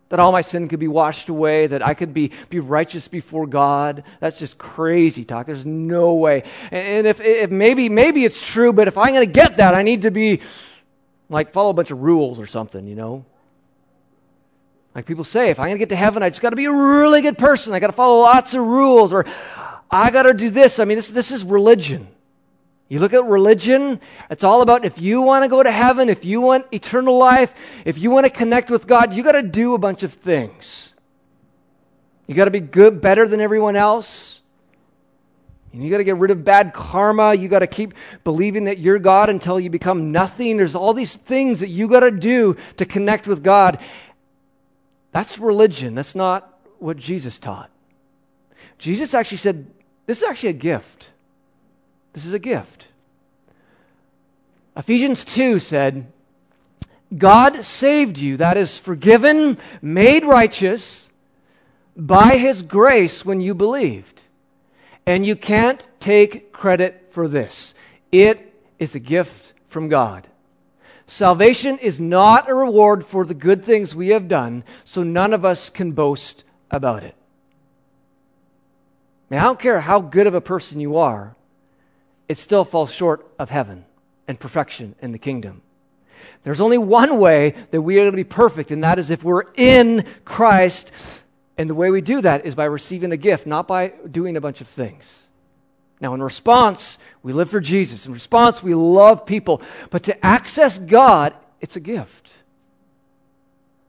That 0.08 0.18
all 0.18 0.32
my 0.32 0.40
sin 0.40 0.68
could 0.68 0.80
be 0.80 0.88
washed 0.88 1.28
away, 1.28 1.66
that 1.66 1.86
I 1.86 1.92
could 1.92 2.14
be, 2.14 2.32
be 2.48 2.58
righteous 2.58 3.06
before 3.06 3.46
God. 3.46 4.04
That's 4.20 4.38
just 4.38 4.56
crazy 4.56 5.24
talk. 5.24 5.44
There's 5.44 5.66
no 5.66 6.14
way. 6.14 6.44
And 6.70 7.06
if, 7.06 7.20
if 7.20 7.50
maybe, 7.50 7.90
maybe 7.90 8.24
it's 8.24 8.40
true, 8.40 8.72
but 8.72 8.88
if 8.88 8.96
I'm 8.96 9.12
going 9.12 9.26
to 9.26 9.32
get 9.32 9.58
that, 9.58 9.74
I 9.74 9.82
need 9.82 10.02
to 10.02 10.10
be, 10.10 10.40
like, 11.28 11.52
follow 11.52 11.68
a 11.68 11.74
bunch 11.74 11.90
of 11.90 12.00
rules 12.00 12.40
or 12.40 12.46
something, 12.46 12.86
you 12.86 12.94
know? 12.94 13.26
Like 14.94 15.06
people 15.06 15.24
say, 15.24 15.50
if 15.50 15.58
I'm 15.58 15.66
going 15.66 15.76
to 15.76 15.78
get 15.78 15.88
to 15.88 15.96
heaven, 15.96 16.22
I 16.22 16.28
just 16.28 16.42
got 16.42 16.50
to 16.50 16.56
be 16.56 16.66
a 16.66 16.72
really 16.72 17.22
good 17.22 17.38
person. 17.38 17.72
I 17.72 17.80
got 17.80 17.86
to 17.86 17.92
follow 17.94 18.20
lots 18.20 18.54
of 18.54 18.62
rules, 18.62 19.12
or 19.12 19.24
I 19.90 20.10
got 20.10 20.24
to 20.24 20.34
do 20.34 20.50
this. 20.50 20.78
I 20.78 20.84
mean, 20.84 20.96
this, 20.96 21.10
this 21.10 21.30
is 21.30 21.44
religion. 21.44 22.08
You 22.88 22.98
look 22.98 23.14
at 23.14 23.24
religion, 23.24 24.00
it's 24.28 24.44
all 24.44 24.60
about 24.60 24.84
if 24.84 25.00
you 25.00 25.22
want 25.22 25.44
to 25.44 25.48
go 25.48 25.62
to 25.62 25.70
heaven, 25.70 26.10
if 26.10 26.26
you 26.26 26.42
want 26.42 26.66
eternal 26.72 27.16
life, 27.16 27.54
if 27.86 27.96
you 27.98 28.10
want 28.10 28.26
to 28.26 28.30
connect 28.30 28.70
with 28.70 28.86
God, 28.86 29.14
you 29.14 29.22
got 29.22 29.32
to 29.32 29.42
do 29.42 29.72
a 29.72 29.78
bunch 29.78 30.02
of 30.02 30.12
things. 30.12 30.92
You 32.26 32.34
got 32.34 32.44
to 32.44 32.50
be 32.50 32.60
good, 32.60 33.00
better 33.00 33.26
than 33.26 33.40
everyone 33.40 33.76
else. 33.76 34.40
And 35.72 35.82
you 35.82 35.90
got 35.90 35.98
to 35.98 36.04
get 36.04 36.18
rid 36.18 36.30
of 36.30 36.44
bad 36.44 36.74
karma. 36.74 37.34
You 37.34 37.48
got 37.48 37.60
to 37.60 37.66
keep 37.66 37.94
believing 38.24 38.64
that 38.64 38.78
you're 38.78 38.98
God 38.98 39.30
until 39.30 39.58
you 39.58 39.70
become 39.70 40.12
nothing. 40.12 40.58
There's 40.58 40.74
all 40.74 40.92
these 40.92 41.16
things 41.16 41.60
that 41.60 41.68
you 41.68 41.88
got 41.88 42.00
to 42.00 42.10
do 42.10 42.56
to 42.76 42.84
connect 42.84 43.26
with 43.26 43.42
God. 43.42 43.78
That's 45.12 45.38
religion. 45.38 45.94
That's 45.94 46.14
not 46.14 46.58
what 46.78 46.96
Jesus 46.96 47.38
taught. 47.38 47.70
Jesus 48.78 49.14
actually 49.14 49.38
said, 49.38 49.70
This 50.06 50.22
is 50.22 50.28
actually 50.28 50.50
a 50.50 50.54
gift. 50.54 51.10
This 52.12 52.26
is 52.26 52.32
a 52.32 52.38
gift. 52.38 52.88
Ephesians 54.76 55.24
2 55.24 55.60
said, 55.60 56.10
God 57.16 57.64
saved 57.64 58.18
you, 58.18 58.38
that 58.38 58.56
is, 58.56 58.78
forgiven, 58.78 59.58
made 59.82 60.24
righteous 60.24 61.10
by 61.94 62.36
his 62.36 62.62
grace 62.62 63.24
when 63.24 63.40
you 63.40 63.54
believed. 63.54 64.22
And 65.04 65.26
you 65.26 65.36
can't 65.36 65.86
take 66.00 66.52
credit 66.52 67.08
for 67.10 67.28
this. 67.28 67.74
It 68.10 68.54
is 68.78 68.94
a 68.94 69.00
gift 69.00 69.52
from 69.68 69.88
God. 69.88 70.26
Salvation 71.12 71.76
is 71.76 72.00
not 72.00 72.48
a 72.48 72.54
reward 72.54 73.04
for 73.04 73.26
the 73.26 73.34
good 73.34 73.66
things 73.66 73.94
we 73.94 74.08
have 74.08 74.28
done, 74.28 74.64
so 74.82 75.02
none 75.02 75.34
of 75.34 75.44
us 75.44 75.68
can 75.68 75.92
boast 75.92 76.42
about 76.70 77.02
it. 77.02 77.14
I, 79.30 79.36
I 79.36 79.42
don't 79.42 79.58
care 79.58 79.82
how 79.82 80.00
good 80.00 80.26
of 80.26 80.32
a 80.32 80.40
person 80.40 80.80
you 80.80 80.96
are, 80.96 81.36
it 82.30 82.38
still 82.38 82.64
falls 82.64 82.94
short 82.94 83.30
of 83.38 83.50
heaven 83.50 83.84
and 84.26 84.40
perfection 84.40 84.94
in 85.02 85.12
the 85.12 85.18
kingdom. 85.18 85.60
There's 86.44 86.62
only 86.62 86.78
one 86.78 87.18
way 87.18 87.56
that 87.72 87.82
we 87.82 87.98
are 87.98 88.04
going 88.04 88.12
to 88.12 88.16
be 88.16 88.24
perfect, 88.24 88.70
and 88.70 88.82
that 88.82 88.98
is 88.98 89.10
if 89.10 89.22
we're 89.22 89.44
in 89.54 90.06
Christ. 90.24 90.90
And 91.58 91.68
the 91.68 91.74
way 91.74 91.90
we 91.90 92.00
do 92.00 92.22
that 92.22 92.46
is 92.46 92.54
by 92.54 92.64
receiving 92.64 93.12
a 93.12 93.18
gift, 93.18 93.46
not 93.46 93.68
by 93.68 93.88
doing 94.10 94.38
a 94.38 94.40
bunch 94.40 94.62
of 94.62 94.66
things. 94.66 95.28
Now, 96.02 96.14
in 96.14 96.22
response, 96.22 96.98
we 97.22 97.32
live 97.32 97.48
for 97.48 97.60
Jesus. 97.60 98.06
In 98.06 98.12
response, 98.12 98.60
we 98.60 98.74
love 98.74 99.24
people. 99.24 99.62
But 99.88 100.02
to 100.02 100.26
access 100.26 100.76
God, 100.76 101.32
it's 101.60 101.76
a 101.76 101.80
gift. 101.80 102.32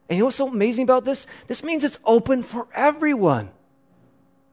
And 0.08 0.16
you 0.16 0.22
know 0.22 0.26
what's 0.26 0.36
so 0.36 0.46
amazing 0.46 0.84
about 0.84 1.04
this? 1.04 1.26
This 1.48 1.64
means 1.64 1.82
it's 1.82 1.98
open 2.04 2.44
for 2.44 2.68
everyone. 2.72 3.50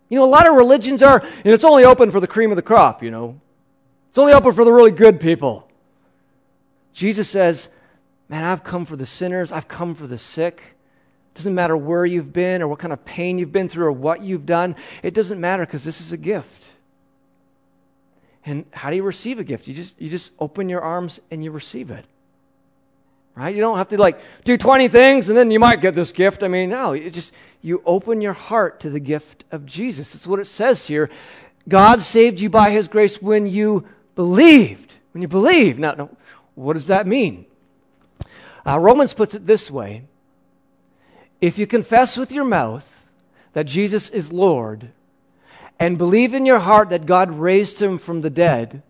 You 0.10 0.18
know, 0.18 0.26
a 0.26 0.28
lot 0.28 0.48
of 0.48 0.56
religions 0.56 1.04
are, 1.04 1.22
and 1.22 1.54
it's 1.54 1.64
only 1.64 1.86
open 1.86 2.10
for 2.10 2.20
the 2.20 2.28
cream 2.28 2.52
of 2.52 2.56
the 2.56 2.64
crop, 2.64 3.04
you 3.04 3.12
know. 3.12 3.40
It's 4.10 4.18
only 4.18 4.34
open 4.34 4.54
for 4.54 4.66
the 4.66 4.74
really 4.74 4.92
good 4.92 5.20
people. 5.20 5.70
Jesus 6.94 7.30
says, 7.30 7.70
Man, 8.28 8.44
I've 8.44 8.64
come 8.64 8.86
for 8.86 8.96
the 8.96 9.06
sinners, 9.06 9.52
I've 9.52 9.68
come 9.68 9.94
for 9.94 10.08
the 10.08 10.18
sick. 10.18 10.76
It 11.34 11.38
doesn't 11.38 11.54
matter 11.54 11.78
where 11.78 12.06
you've 12.06 12.34
been 12.34 12.62
or 12.62 12.68
what 12.68 12.80
kind 12.80 12.92
of 12.92 13.06
pain 13.06 13.38
you've 13.38 13.52
been 13.52 13.70
through 13.70 13.86
or 13.86 13.92
what 13.92 14.24
you've 14.24 14.46
done. 14.46 14.76
It 15.04 15.14
doesn't 15.14 15.40
matter 15.40 15.66
because 15.66 15.84
this 15.84 16.02
is 16.02 16.12
a 16.12 16.18
gift. 16.18 16.74
And 18.46 18.66
how 18.72 18.90
do 18.90 18.96
you 18.96 19.04
receive 19.04 19.40
a 19.40 19.44
gift? 19.44 19.68
You 19.68 19.74
just, 19.74 19.94
you 20.00 20.10
just 20.10 20.32
open 20.40 20.70
your 20.70 20.82
arms 20.82 21.20
and 21.30 21.44
you 21.44 21.52
receive 21.52 21.92
it. 21.92 22.06
Right? 23.36 23.56
You 23.56 23.62
don't 23.62 23.78
have 23.78 23.90
to 23.90 23.98
like 23.98 24.20
do 24.44 24.58
20 24.58 24.88
things 24.90 25.30
and 25.30 25.38
then 25.38 25.52
you 25.52 25.60
might 25.60 25.80
get 25.80 25.96
this 25.96 26.12
gift. 26.12 26.44
I 26.44 26.48
mean, 26.48 26.70
no, 26.70 26.94
it 26.94 27.12
just 27.12 27.34
you 27.62 27.82
open 27.86 28.20
your 28.20 28.34
heart 28.34 28.80
to 28.82 28.90
the 28.90 29.00
gift 29.00 29.46
of 29.52 29.66
Jesus. 29.66 30.12
That's 30.12 30.28
what 30.28 30.40
it 30.40 30.46
says 30.46 30.88
here. 30.88 31.10
God 31.68 32.02
saved 32.02 32.40
you 32.40 32.50
by 32.50 32.72
his 32.72 32.88
grace 32.88 33.22
when 33.22 33.46
you 33.46 33.88
believed. 34.16 34.94
When 35.14 35.22
you 35.22 35.28
believe. 35.28 35.80
Now, 35.80 35.94
now 35.94 36.10
what 36.56 36.74
does 36.74 36.88
that 36.88 37.08
mean? 37.08 37.46
Uh, 38.66 38.80
Romans 38.80 39.14
puts 39.14 39.34
it 39.34 39.48
this 39.48 39.72
way 39.72 40.04
If 41.40 41.58
you 41.58 41.68
confess 41.68 42.18
with 42.18 42.32
your 42.32 42.46
mouth 42.46 43.08
that 43.54 43.66
Jesus 43.66 44.10
is 44.10 44.32
Lord 44.32 44.90
and 45.82 45.98
believe 45.98 46.36
in 46.36 46.46
your 46.46 46.60
heart 46.60 46.92
that 46.92 47.08
God 47.08 47.32
raised 47.32 47.82
him 47.82 47.98
from 47.98 48.22
the 48.22 48.30
dead, 48.30 48.84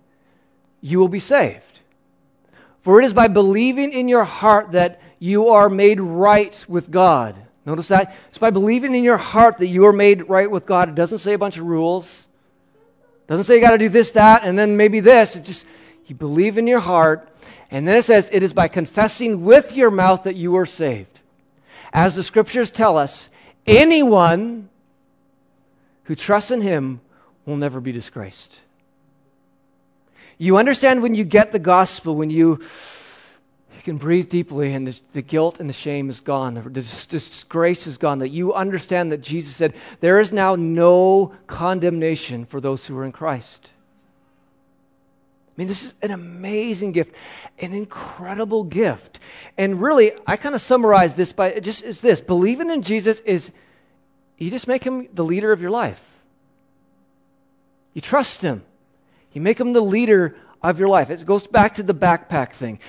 you 0.82 1.00
will 1.00 1.08
be 1.08 1.20
saved. 1.20 1.80
For 2.82 3.00
it 3.00 3.06
is 3.06 3.14
by 3.14 3.30
believing 3.30 3.94
in 3.94 4.10
your 4.10 4.26
heart 4.26 4.74
that 4.74 5.02
you 5.18 5.50
are 5.50 5.70
made 5.70 6.02
right 6.02 6.66
with 6.68 6.92
God. 6.92 7.38
Notice 7.66 7.88
that? 7.88 8.14
It's 8.28 8.40
by 8.40 8.50
believing 8.50 8.94
in 8.94 9.06
your 9.06 9.16
heart 9.16 9.60
that 9.60 9.68
you 9.68 9.86
are 9.86 9.94
made 9.94 10.28
right 10.28 10.52
with 10.52 10.66
God. 10.66 10.90
It 10.90 10.96
doesn't 10.96 11.20
say 11.20 11.32
a 11.32 11.38
bunch 11.38 11.58
of 11.58 11.64
rules. 11.64 12.28
It 13.24 13.28
doesn't 13.28 13.46
say 13.46 13.56
you 13.56 13.62
got 13.62 13.72
to 13.72 13.78
do 13.78 13.88
this, 13.88 14.12
that, 14.12 14.44
and 14.44 14.60
then 14.60 14.76
maybe 14.76 15.00
this. 15.00 15.38
It 15.38 15.46
just, 15.46 15.66
you 16.08 16.16
believe 16.16 16.58
in 16.58 16.68
your 16.68 16.82
heart. 16.82 17.30
And 17.70 17.88
then 17.88 17.96
it 17.96 18.04
says, 18.04 18.30
it 18.34 18.44
is 18.44 18.52
by 18.52 18.68
confessing 18.68 19.46
with 19.46 19.78
your 19.78 19.92
mouth 19.92 20.24
that 20.24 20.36
you 20.36 20.58
are 20.58 20.66
saved. 20.66 21.22
As 21.94 22.18
the 22.18 22.24
scriptures 22.24 22.70
tell 22.70 22.98
us, 22.98 23.30
anyone 23.66 24.68
who 26.12 26.16
trusts 26.16 26.52
in 26.52 26.60
him 26.60 27.00
will 27.46 27.56
never 27.56 27.80
be 27.80 27.94
disgraced. 27.94 28.60
You 30.38 30.58
understand 30.58 31.02
when 31.02 31.16
you 31.16 31.24
get 31.24 31.54
the 31.54 31.58
gospel, 31.58 32.18
when 32.18 32.30
you, 32.30 32.60
you 33.74 33.82
can 33.82 33.96
breathe 33.96 34.30
deeply 34.30 34.74
and 34.74 34.90
the 35.14 35.22
guilt 35.22 35.62
and 35.62 35.70
the 35.70 35.74
shame 35.74 36.10
is 36.10 36.20
gone, 36.20 36.56
the 36.56 36.70
disgrace 36.70 37.88
is 37.88 37.98
gone, 37.98 38.20
that 38.20 38.28
you 38.28 38.54
understand 38.54 39.14
that 39.14 39.22
Jesus 39.22 39.56
said, 39.56 39.74
There 40.02 40.20
is 40.20 40.34
now 40.34 40.58
no 40.58 41.34
condemnation 41.48 42.44
for 42.44 42.60
those 42.60 42.86
who 42.86 42.98
are 42.98 43.06
in 43.06 43.14
Christ. 43.14 43.72
I 45.48 45.54
mean, 45.56 45.70
this 45.70 45.86
is 45.86 45.96
an 46.02 46.12
amazing 46.12 46.92
gift, 46.92 47.16
an 47.58 47.72
incredible 47.72 48.66
gift. 48.66 49.22
And 49.58 49.82
really, 49.82 50.12
I 50.28 50.36
kind 50.36 50.56
of 50.56 50.62
summarize 50.62 51.16
this 51.16 51.32
by 51.32 51.58
just 51.62 51.86
is 51.86 52.02
this 52.02 52.20
believing 52.20 52.70
in 52.70 52.82
Jesus 52.82 53.22
is 53.22 53.54
you 54.42 54.50
just 54.50 54.68
make 54.68 54.84
him 54.84 55.08
the 55.14 55.24
leader 55.24 55.52
of 55.52 55.62
your 55.62 55.70
life. 55.70 56.04
You 57.94 58.02
trust 58.02 58.42
him. 58.42 58.64
You 59.34 59.42
make 59.42 59.60
him 59.60 59.74
the 59.74 59.82
leader 59.82 60.36
of 60.62 60.80
your 60.80 60.88
life. 60.88 61.10
It 61.10 61.26
goes 61.26 61.46
back 61.46 61.76
to 61.76 61.84
the 61.84 61.94
backpack 61.94 62.54
thing. 62.54 62.80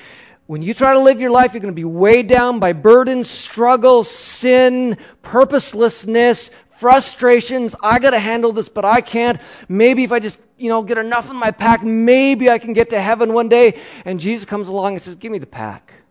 When 0.47 0.63
you 0.63 0.75
try 0.75 0.95
to 0.95 0.99
live 0.99 1.21
your 1.21 1.31
life, 1.31 1.53
you're 1.53 1.61
going 1.61 1.73
to 1.73 1.77
be 1.77 1.85
weighed 1.85 2.27
down 2.27 2.59
by 2.59 2.73
burdens, 2.73 3.31
struggles, 3.31 4.11
sin, 4.11 4.97
purposelessness, 5.23 6.51
frustrations. 6.73 7.75
I 7.83 7.99
got 7.99 8.11
to 8.11 8.19
handle 8.19 8.53
this, 8.53 8.69
but 8.69 8.85
I 8.85 9.01
can't. 9.01 9.39
Maybe 9.69 10.05
if 10.05 10.13
I 10.13 10.21
just, 10.21 10.41
you 10.57 10.69
know, 10.69 10.83
get 10.83 10.99
enough 10.99 11.31
in 11.31 11.37
my 11.37 11.51
pack, 11.51 11.83
maybe 11.83 12.51
I 12.51 12.59
can 12.59 12.73
get 12.73 12.91
to 12.91 13.01
heaven 13.01 13.33
one 13.33 13.49
day. 13.49 13.79
And 14.05 14.19
Jesus 14.19 14.45
comes 14.45 14.69
along 14.69 14.95
and 14.95 15.03
says, 15.03 15.15
Give 15.17 15.31
me 15.31 15.39
the 15.39 15.47
pack. 15.47 16.02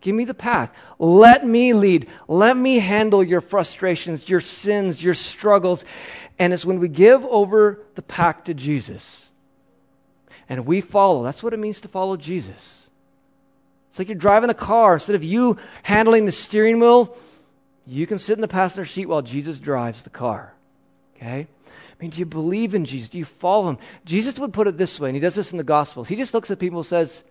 Give 0.00 0.14
me 0.14 0.24
the 0.24 0.34
pack. 0.34 0.74
Let 0.98 1.46
me 1.46 1.72
lead. 1.72 2.06
Let 2.28 2.56
me 2.56 2.78
handle 2.78 3.24
your 3.24 3.40
frustrations, 3.40 4.28
your 4.28 4.40
sins, 4.40 5.02
your 5.02 5.14
struggles. 5.14 5.84
And 6.38 6.52
it's 6.52 6.64
when 6.64 6.80
we 6.80 6.88
give 6.88 7.24
over 7.24 7.82
the 7.94 8.02
pack 8.02 8.44
to 8.44 8.54
Jesus 8.54 9.30
and 10.48 10.66
we 10.66 10.80
follow. 10.80 11.22
That's 11.22 11.42
what 11.42 11.52
it 11.52 11.58
means 11.58 11.80
to 11.82 11.88
follow 11.88 12.16
Jesus. 12.16 12.88
It's 13.90 13.98
like 13.98 14.08
you're 14.08 14.16
driving 14.16 14.50
a 14.50 14.54
car. 14.54 14.94
Instead 14.94 15.16
of 15.16 15.24
you 15.24 15.56
handling 15.82 16.26
the 16.26 16.32
steering 16.32 16.78
wheel, 16.80 17.16
you 17.86 18.06
can 18.06 18.18
sit 18.18 18.34
in 18.34 18.42
the 18.42 18.48
passenger 18.48 18.84
seat 18.84 19.06
while 19.06 19.22
Jesus 19.22 19.58
drives 19.58 20.02
the 20.02 20.10
car. 20.10 20.52
Okay? 21.16 21.46
I 21.48 22.02
mean, 22.02 22.10
do 22.10 22.18
you 22.18 22.26
believe 22.26 22.74
in 22.74 22.84
Jesus? 22.84 23.08
Do 23.08 23.18
you 23.18 23.24
follow 23.24 23.70
him? 23.70 23.78
Jesus 24.04 24.38
would 24.38 24.52
put 24.52 24.66
it 24.66 24.76
this 24.76 25.00
way, 25.00 25.08
and 25.08 25.16
he 25.16 25.20
does 25.20 25.34
this 25.34 25.50
in 25.50 25.58
the 25.58 25.64
Gospels. 25.64 26.08
He 26.08 26.16
just 26.16 26.34
looks 26.34 26.50
at 26.50 26.58
people 26.58 26.80
and 26.80 26.86
says, 26.86 27.24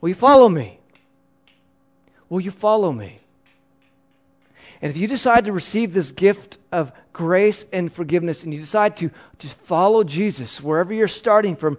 Will 0.00 0.08
you 0.08 0.14
follow 0.14 0.48
me? 0.48 0.80
Will 2.28 2.40
you 2.40 2.50
follow 2.50 2.92
me? 2.92 3.20
And 4.82 4.90
if 4.90 4.96
you 4.96 5.08
decide 5.08 5.46
to 5.46 5.52
receive 5.52 5.94
this 5.94 6.12
gift 6.12 6.58
of 6.70 6.92
grace 7.12 7.64
and 7.72 7.90
forgiveness 7.90 8.44
and 8.44 8.52
you 8.52 8.60
decide 8.60 8.96
to, 8.98 9.10
to 9.38 9.46
follow 9.46 10.04
Jesus 10.04 10.60
wherever 10.60 10.92
you're 10.92 11.08
starting 11.08 11.56
from, 11.56 11.78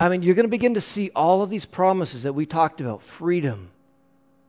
I 0.00 0.08
mean, 0.08 0.22
you're 0.22 0.34
going 0.34 0.46
to 0.46 0.50
begin 0.50 0.74
to 0.74 0.80
see 0.80 1.10
all 1.14 1.42
of 1.42 1.50
these 1.50 1.64
promises 1.64 2.24
that 2.24 2.32
we 2.32 2.46
talked 2.46 2.80
about 2.80 3.02
freedom, 3.02 3.70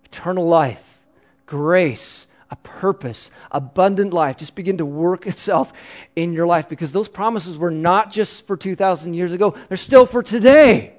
eternal 0.05 0.47
life, 0.47 1.01
grace, 1.45 2.27
a 2.49 2.55
purpose, 2.57 3.29
abundant 3.51 4.13
life 4.13 4.37
just 4.37 4.55
begin 4.55 4.77
to 4.77 4.85
work 4.85 5.27
itself 5.27 5.71
in 6.15 6.33
your 6.33 6.47
life 6.47 6.67
because 6.67 6.91
those 6.91 7.09
promises 7.09 7.57
were 7.57 7.71
not 7.71 8.11
just 8.11 8.47
for 8.47 8.57
2,000 8.57 9.13
years 9.13 9.33
ago, 9.33 9.55
they're 9.67 9.77
still 9.77 10.05
for 10.05 10.23
today. 10.23 10.96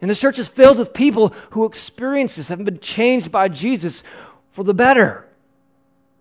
And 0.00 0.10
the 0.10 0.14
church 0.14 0.38
is 0.38 0.48
filled 0.48 0.78
with 0.78 0.94
people 0.94 1.34
who 1.50 1.64
experience 1.64 2.36
this, 2.36 2.48
have 2.48 2.64
been 2.64 2.78
changed 2.78 3.32
by 3.32 3.48
Jesus 3.48 4.04
for 4.52 4.62
the 4.62 4.74
better. 4.74 5.26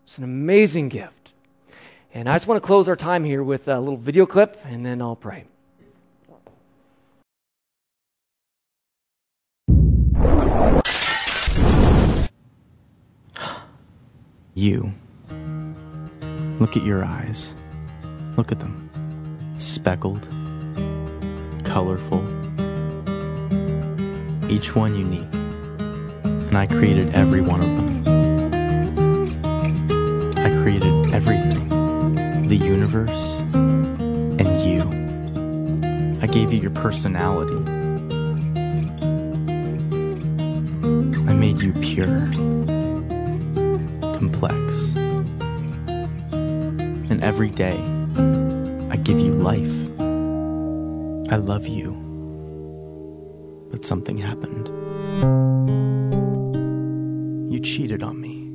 It's 0.05 0.17
an 0.17 0.23
amazing 0.23 0.89
gift. 0.89 1.33
And 2.13 2.27
I 2.27 2.35
just 2.35 2.47
want 2.47 2.61
to 2.61 2.65
close 2.65 2.89
our 2.89 2.95
time 2.95 3.23
here 3.23 3.43
with 3.43 3.67
a 3.67 3.79
little 3.79 3.97
video 3.97 4.25
clip, 4.25 4.59
and 4.65 4.85
then 4.85 5.01
I'll 5.01 5.15
pray. 5.15 5.45
You. 14.55 14.91
Look 16.59 16.75
at 16.75 16.83
your 16.83 17.05
eyes. 17.05 17.53
Look 18.37 18.51
at 18.51 18.59
them. 18.59 18.89
Speckled, 19.59 20.27
colorful, 21.63 22.25
each 24.49 24.75
one 24.75 24.95
unique. 24.95 25.33
And 26.23 26.57
I 26.57 26.67
created 26.67 27.13
every 27.13 27.41
one 27.41 27.61
of 27.61 27.67
them 27.67 27.87
I 30.37 30.49
created 30.61 31.13
everything 31.13 31.67
the 32.47 32.55
universe 32.55 33.39
and 33.53 34.61
you. 34.61 34.81
I 36.21 36.27
gave 36.27 36.53
you 36.53 36.59
your 36.61 36.71
personality. 36.71 37.57
I 41.27 41.33
made 41.33 41.59
you 41.61 41.73
pure, 41.73 42.27
complex. 44.17 44.95
And 47.09 47.21
every 47.21 47.49
day, 47.49 47.77
I 48.89 48.95
give 48.95 49.19
you 49.19 49.33
life. 49.33 49.73
I 51.29 51.35
love 51.35 51.67
you. 51.67 52.06
Something 53.87 54.17
happened. 54.17 54.67
You 57.49 57.61
cheated 57.61 58.03
on 58.03 58.19
me. 58.19 58.49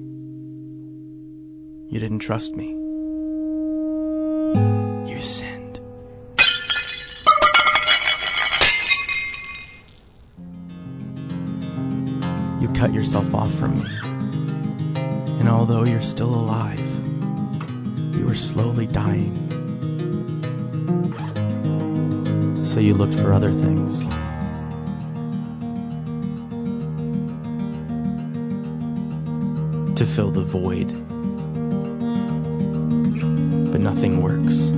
You 1.91 1.99
didn't 2.01 2.19
trust 2.19 2.55
me. 2.55 2.73
You 5.11 5.23
sinned. 5.23 5.81
You 12.61 12.69
cut 12.75 12.93
yourself 12.93 13.35
off 13.35 13.55
from 13.55 13.79
me. 13.79 13.89
And 15.41 15.49
although 15.49 15.87
you're 15.87 16.03
still 16.03 16.35
alive, 16.35 16.79
you 18.15 18.27
were 18.27 18.35
slowly 18.35 18.87
dying. 18.87 19.33
So 22.63 22.81
you 22.81 22.93
looked 22.93 23.15
for 23.15 23.33
other 23.33 23.51
things. 23.51 24.05
Fill 30.13 30.31
the 30.31 30.45
void 30.45 30.93
but 33.73 33.81
nothing 33.81 34.21
works. 34.21 34.71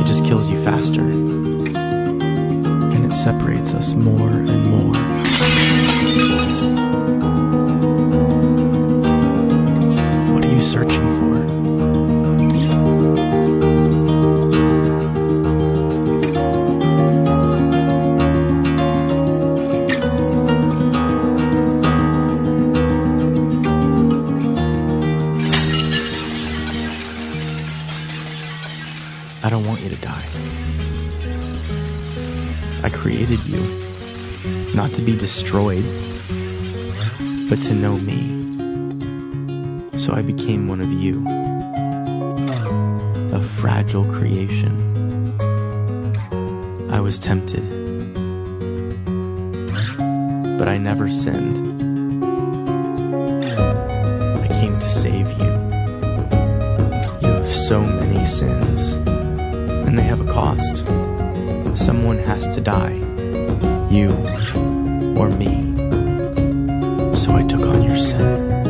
It 0.00 0.06
just 0.06 0.24
kills 0.24 0.48
you 0.48 0.56
faster, 0.64 1.02
and 1.02 3.04
it 3.04 3.14
separates 3.14 3.74
us 3.74 3.92
more 3.92 4.30
and 4.30 4.66
more. 4.68 5.01
Destroyed, 35.52 35.84
but 37.50 37.60
to 37.60 37.74
know 37.74 37.98
me. 37.98 38.40
So 39.98 40.14
I 40.14 40.22
became 40.22 40.66
one 40.66 40.80
of 40.80 40.90
you, 40.90 41.22
a 43.36 43.38
fragile 43.38 44.06
creation. 44.06 44.72
I 46.90 47.00
was 47.00 47.18
tempted, 47.18 47.68
but 50.58 50.68
I 50.68 50.78
never 50.78 51.10
sinned. 51.10 51.58
I 54.42 54.48
came 54.48 54.78
to 54.80 54.88
save 54.88 55.30
you. 55.32 55.52
You 57.20 57.34
have 57.34 57.46
so 57.46 57.82
many 57.82 58.24
sins, 58.24 58.94
and 59.86 59.98
they 59.98 60.02
have 60.04 60.22
a 60.26 60.32
cost. 60.32 60.78
Someone 61.74 62.16
has 62.20 62.48
to 62.54 62.62
die, 62.62 62.94
you 63.90 64.16
me. 65.28 65.72
So 67.16 67.32
I 67.32 67.42
took 67.42 67.66
on 67.66 67.82
your 67.82 67.98
sin 67.98 68.61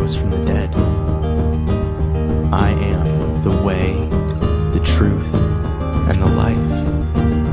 rose 0.00 0.16
from 0.16 0.30
the 0.30 0.44
dead. 0.46 0.74
I 2.52 2.70
am 2.70 3.42
the 3.42 3.50
way, 3.62 3.92
the 4.72 4.80
truth, 4.82 5.34
and 6.08 6.22
the 6.22 6.26
life. 6.26 6.72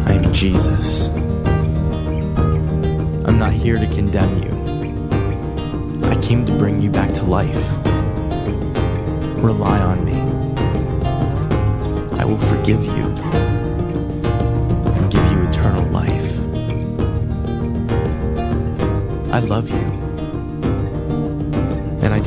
I 0.08 0.14
am 0.14 0.34
Jesus. 0.34 1.10
I'm 3.28 3.38
not 3.38 3.52
here 3.52 3.78
to 3.78 3.88
condemn 3.88 4.34
you. 4.44 4.54
I 6.10 6.16
came 6.22 6.46
to 6.46 6.58
bring 6.58 6.82
you 6.82 6.90
back 6.90 7.14
to 7.16 7.24
life. 7.26 7.66
Rely 9.44 9.80
on 9.80 10.06
me. 10.06 10.18
I 12.18 12.24
will 12.24 12.40
forgive 12.40 12.86
you 12.86 13.08
and 14.96 15.12
give 15.12 15.26
you 15.32 15.42
eternal 15.50 15.86
life. 15.92 16.32
I 19.34 19.40
love 19.40 19.70
you. 19.70 19.87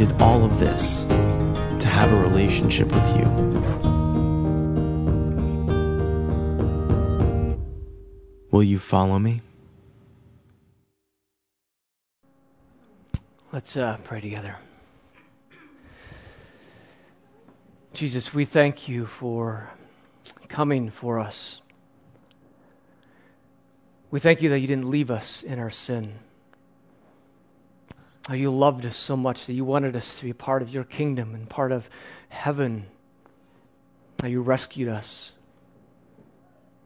Did 0.00 0.18
all 0.22 0.42
of 0.42 0.58
this 0.58 1.04
to 1.04 1.86
have 1.86 2.10
a 2.10 2.16
relationship 2.16 2.88
with 2.90 3.06
you. 3.18 3.26
Will 8.50 8.62
you 8.62 8.78
follow 8.78 9.18
me? 9.18 9.42
Let's 13.52 13.76
uh, 13.76 13.98
pray 14.02 14.22
together. 14.22 14.56
Jesus, 17.92 18.32
we 18.32 18.46
thank 18.46 18.88
you 18.88 19.04
for 19.04 19.68
coming 20.48 20.88
for 20.88 21.20
us. 21.20 21.60
We 24.10 24.18
thank 24.18 24.40
you 24.40 24.48
that 24.48 24.60
you 24.60 24.66
didn't 24.66 24.90
leave 24.90 25.10
us 25.10 25.42
in 25.42 25.58
our 25.58 25.68
sin. 25.68 26.14
How 28.30 28.36
you 28.36 28.52
loved 28.52 28.86
us 28.86 28.96
so 28.96 29.16
much 29.16 29.46
that 29.46 29.54
you 29.54 29.64
wanted 29.64 29.96
us 29.96 30.20
to 30.20 30.24
be 30.24 30.32
part 30.32 30.62
of 30.62 30.72
your 30.72 30.84
kingdom 30.84 31.34
and 31.34 31.50
part 31.50 31.72
of 31.72 31.90
heaven. 32.28 32.86
How 34.22 34.28
you 34.28 34.40
rescued 34.40 34.88
us. 34.88 35.32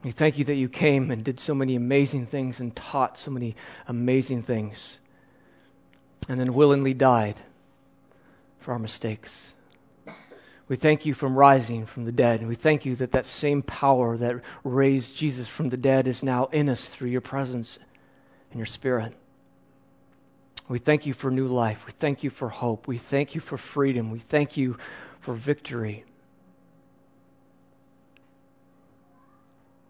We 0.02 0.11
thank 0.11 0.38
you 0.38 0.46
that 0.46 0.54
you 0.54 0.70
came 0.70 1.11
and 1.11 1.22
did 1.22 1.38
so 1.38 1.54
many 1.54 1.76
amazing 1.76 2.24
things 2.24 2.61
and 2.61 2.74
taught 2.74 3.18
so 3.18 3.30
many 3.30 3.57
amazing 3.87 4.42
things 4.42 5.00
and 6.30 6.40
then 6.40 6.54
willingly 6.54 6.94
died 6.94 7.40
for 8.59 8.72
our 8.72 8.78
mistakes. 8.78 9.52
We 10.66 10.76
thank 10.76 11.04
you 11.04 11.12
from 11.12 11.37
rising 11.37 11.85
from 11.85 12.07
the 12.07 12.12
dead, 12.12 12.40
and 12.40 12.48
we 12.48 12.54
thank 12.54 12.87
you 12.87 12.96
that 12.96 13.12
that 13.12 13.26
same 13.26 13.61
power 13.61 14.16
that 14.16 14.40
raised 14.64 15.14
Jesus 15.14 15.46
from 15.46 15.68
the 15.68 15.76
dead 15.76 16.07
is 16.07 16.22
now 16.22 16.46
in 16.52 16.70
us 16.70 16.88
through 16.88 17.11
your 17.11 17.20
presence 17.20 17.78
and 18.50 18.59
your 18.59 18.64
spirit. 18.64 19.12
We 20.68 20.79
thank 20.79 21.05
you 21.05 21.12
for 21.12 21.31
new 21.31 21.46
life. 21.46 21.85
We 21.87 21.92
thank 21.92 22.22
you 22.22 22.31
for 22.31 22.48
hope. 22.48 22.88
We 22.88 22.98
thank 22.98 23.35
you 23.35 23.40
for 23.40 23.59
freedom. 23.59 24.11
We 24.11 24.18
thank 24.18 24.57
you 24.57 24.79
for 25.20 25.35
victory. 25.35 26.05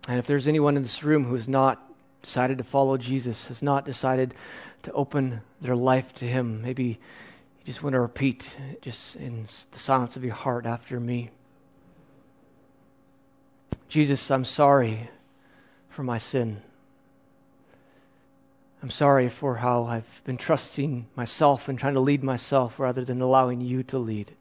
And 0.08 0.18
if 0.18 0.26
there's 0.26 0.48
anyone 0.48 0.76
in 0.76 0.82
this 0.82 1.02
room 1.02 1.24
who 1.24 1.34
has 1.34 1.48
not 1.48 1.80
decided 2.22 2.58
to 2.58 2.64
follow 2.64 2.96
Jesus, 2.96 3.46
has 3.48 3.62
not 3.62 3.84
decided 3.84 4.34
to 4.82 4.92
open 4.92 5.40
their 5.60 5.76
life 5.76 6.12
to 6.16 6.24
Him, 6.24 6.60
maybe 6.60 6.84
you 6.84 7.64
just 7.64 7.82
want 7.82 7.94
to 7.94 8.00
repeat 8.00 8.58
just 8.82 9.16
in 9.16 9.46
the 9.70 9.78
silence 9.78 10.16
of 10.16 10.24
your 10.24 10.34
heart 10.34 10.66
after 10.66 10.98
me. 10.98 11.30
Jesus, 13.88 14.30
I'm 14.30 14.44
sorry 14.44 15.08
for 15.88 16.02
my 16.02 16.18
sin. 16.18 16.62
I'm 18.84 18.90
sorry 18.90 19.30
for 19.30 19.56
how 19.56 19.84
I've 19.84 20.20
been 20.24 20.36
trusting 20.36 21.06
myself 21.16 21.70
and 21.70 21.78
trying 21.78 21.94
to 21.94 22.00
lead 22.00 22.22
myself 22.22 22.78
rather 22.78 23.02
than 23.02 23.22
allowing 23.22 23.62
you 23.62 23.82
to 23.84 23.96
lead. 23.96 24.32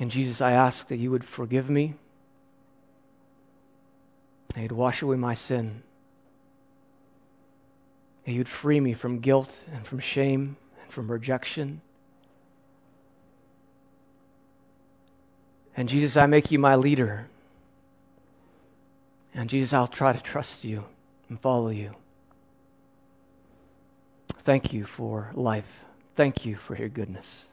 And 0.00 0.10
Jesus, 0.10 0.40
I 0.40 0.50
ask 0.50 0.88
that 0.88 0.96
you 0.96 1.12
would 1.12 1.24
forgive 1.24 1.70
me, 1.70 1.94
that 4.54 4.62
you'd 4.62 4.72
wash 4.72 5.00
away 5.00 5.14
my 5.14 5.34
sin, 5.34 5.84
that 8.24 8.32
you'd 8.32 8.48
free 8.48 8.80
me 8.80 8.94
from 8.94 9.20
guilt 9.20 9.62
and 9.72 9.86
from 9.86 10.00
shame 10.00 10.56
and 10.82 10.90
from 10.90 11.08
rejection. 11.08 11.82
And 15.76 15.88
Jesus, 15.88 16.16
I 16.16 16.26
make 16.26 16.50
you 16.50 16.58
my 16.58 16.74
leader. 16.74 17.28
And 19.34 19.48
Jesus, 19.48 19.72
I'll 19.72 19.86
try 19.86 20.12
to 20.12 20.20
trust 20.20 20.64
you 20.64 20.84
and 21.28 21.40
follow 21.40 21.68
you. 21.68 21.94
Thank 24.40 24.72
you 24.72 24.84
for 24.84 25.30
life. 25.34 25.84
Thank 26.16 26.44
you 26.44 26.56
for 26.56 26.74
your 26.74 26.88
goodness. 26.88 27.46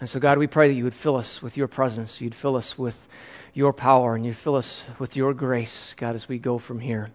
And 0.00 0.08
so, 0.08 0.18
God, 0.18 0.38
we 0.38 0.46
pray 0.46 0.68
that 0.68 0.74
you 0.74 0.84
would 0.84 0.94
fill 0.94 1.16
us 1.16 1.42
with 1.42 1.58
your 1.58 1.68
presence. 1.68 2.22
You'd 2.22 2.34
fill 2.34 2.56
us 2.56 2.78
with 2.78 3.06
your 3.52 3.74
power 3.74 4.14
and 4.14 4.24
you'd 4.24 4.36
fill 4.36 4.54
us 4.56 4.86
with 4.98 5.14
your 5.14 5.34
grace, 5.34 5.94
God, 5.98 6.14
as 6.14 6.26
we 6.26 6.38
go 6.38 6.56
from 6.56 6.80
here. 6.80 7.10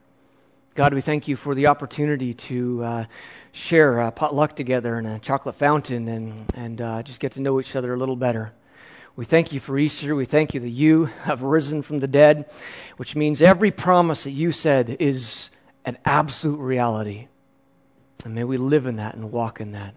God, 0.76 0.94
we 0.94 1.02
thank 1.02 1.28
you 1.28 1.36
for 1.36 1.56
the 1.56 1.68
opportunity 1.68 2.34
to 2.34 2.84
uh, 2.84 3.06
share 3.54 4.02
a 4.02 4.12
potluck 4.12 4.56
together 4.56 4.98
and 4.98 5.08
a 5.08 5.18
chocolate 5.20 5.56
fountain 5.56 6.08
and, 6.08 6.52
and 6.54 6.82
uh, 6.82 7.02
just 7.02 7.20
get 7.20 7.32
to 7.32 7.42
know 7.42 7.60
each 7.60 7.76
other 7.76 7.94
a 7.94 7.98
little 7.98 8.18
better. 8.18 8.54
We 9.16 9.24
thank 9.24 9.54
you 9.54 9.60
for 9.60 9.78
Easter. 9.78 10.14
We 10.16 10.26
thank 10.26 10.54
you 10.54 10.60
that 10.60 10.70
you 10.70 11.06
have 11.24 11.42
risen 11.42 11.82
from 11.82 12.00
the 12.00 12.08
dead, 12.08 12.50
which 12.98 13.16
means 13.16 13.42
every 13.42 13.72
promise 13.72 14.26
that 14.26 14.32
you 14.32 14.52
said 14.52 14.98
is 15.00 15.50
an 15.86 15.98
absolute 16.04 16.58
reality. 16.58 17.28
And 18.26 18.36
may 18.36 18.44
we 18.44 18.58
live 18.58 18.86
in 18.86 18.98
that 18.98 19.16
and 19.16 19.32
walk 19.32 19.62
in 19.62 19.72
that. 19.72 19.96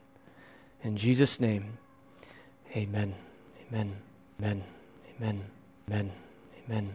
In 0.85 0.97
Jesus' 0.97 1.41
name, 1.41 1.79
amen. 2.77 3.14
Amen. 3.73 3.97
Amen. 4.39 4.64
Amen. 5.19 5.43
Amen. 5.89 6.12
Amen. 6.69 6.87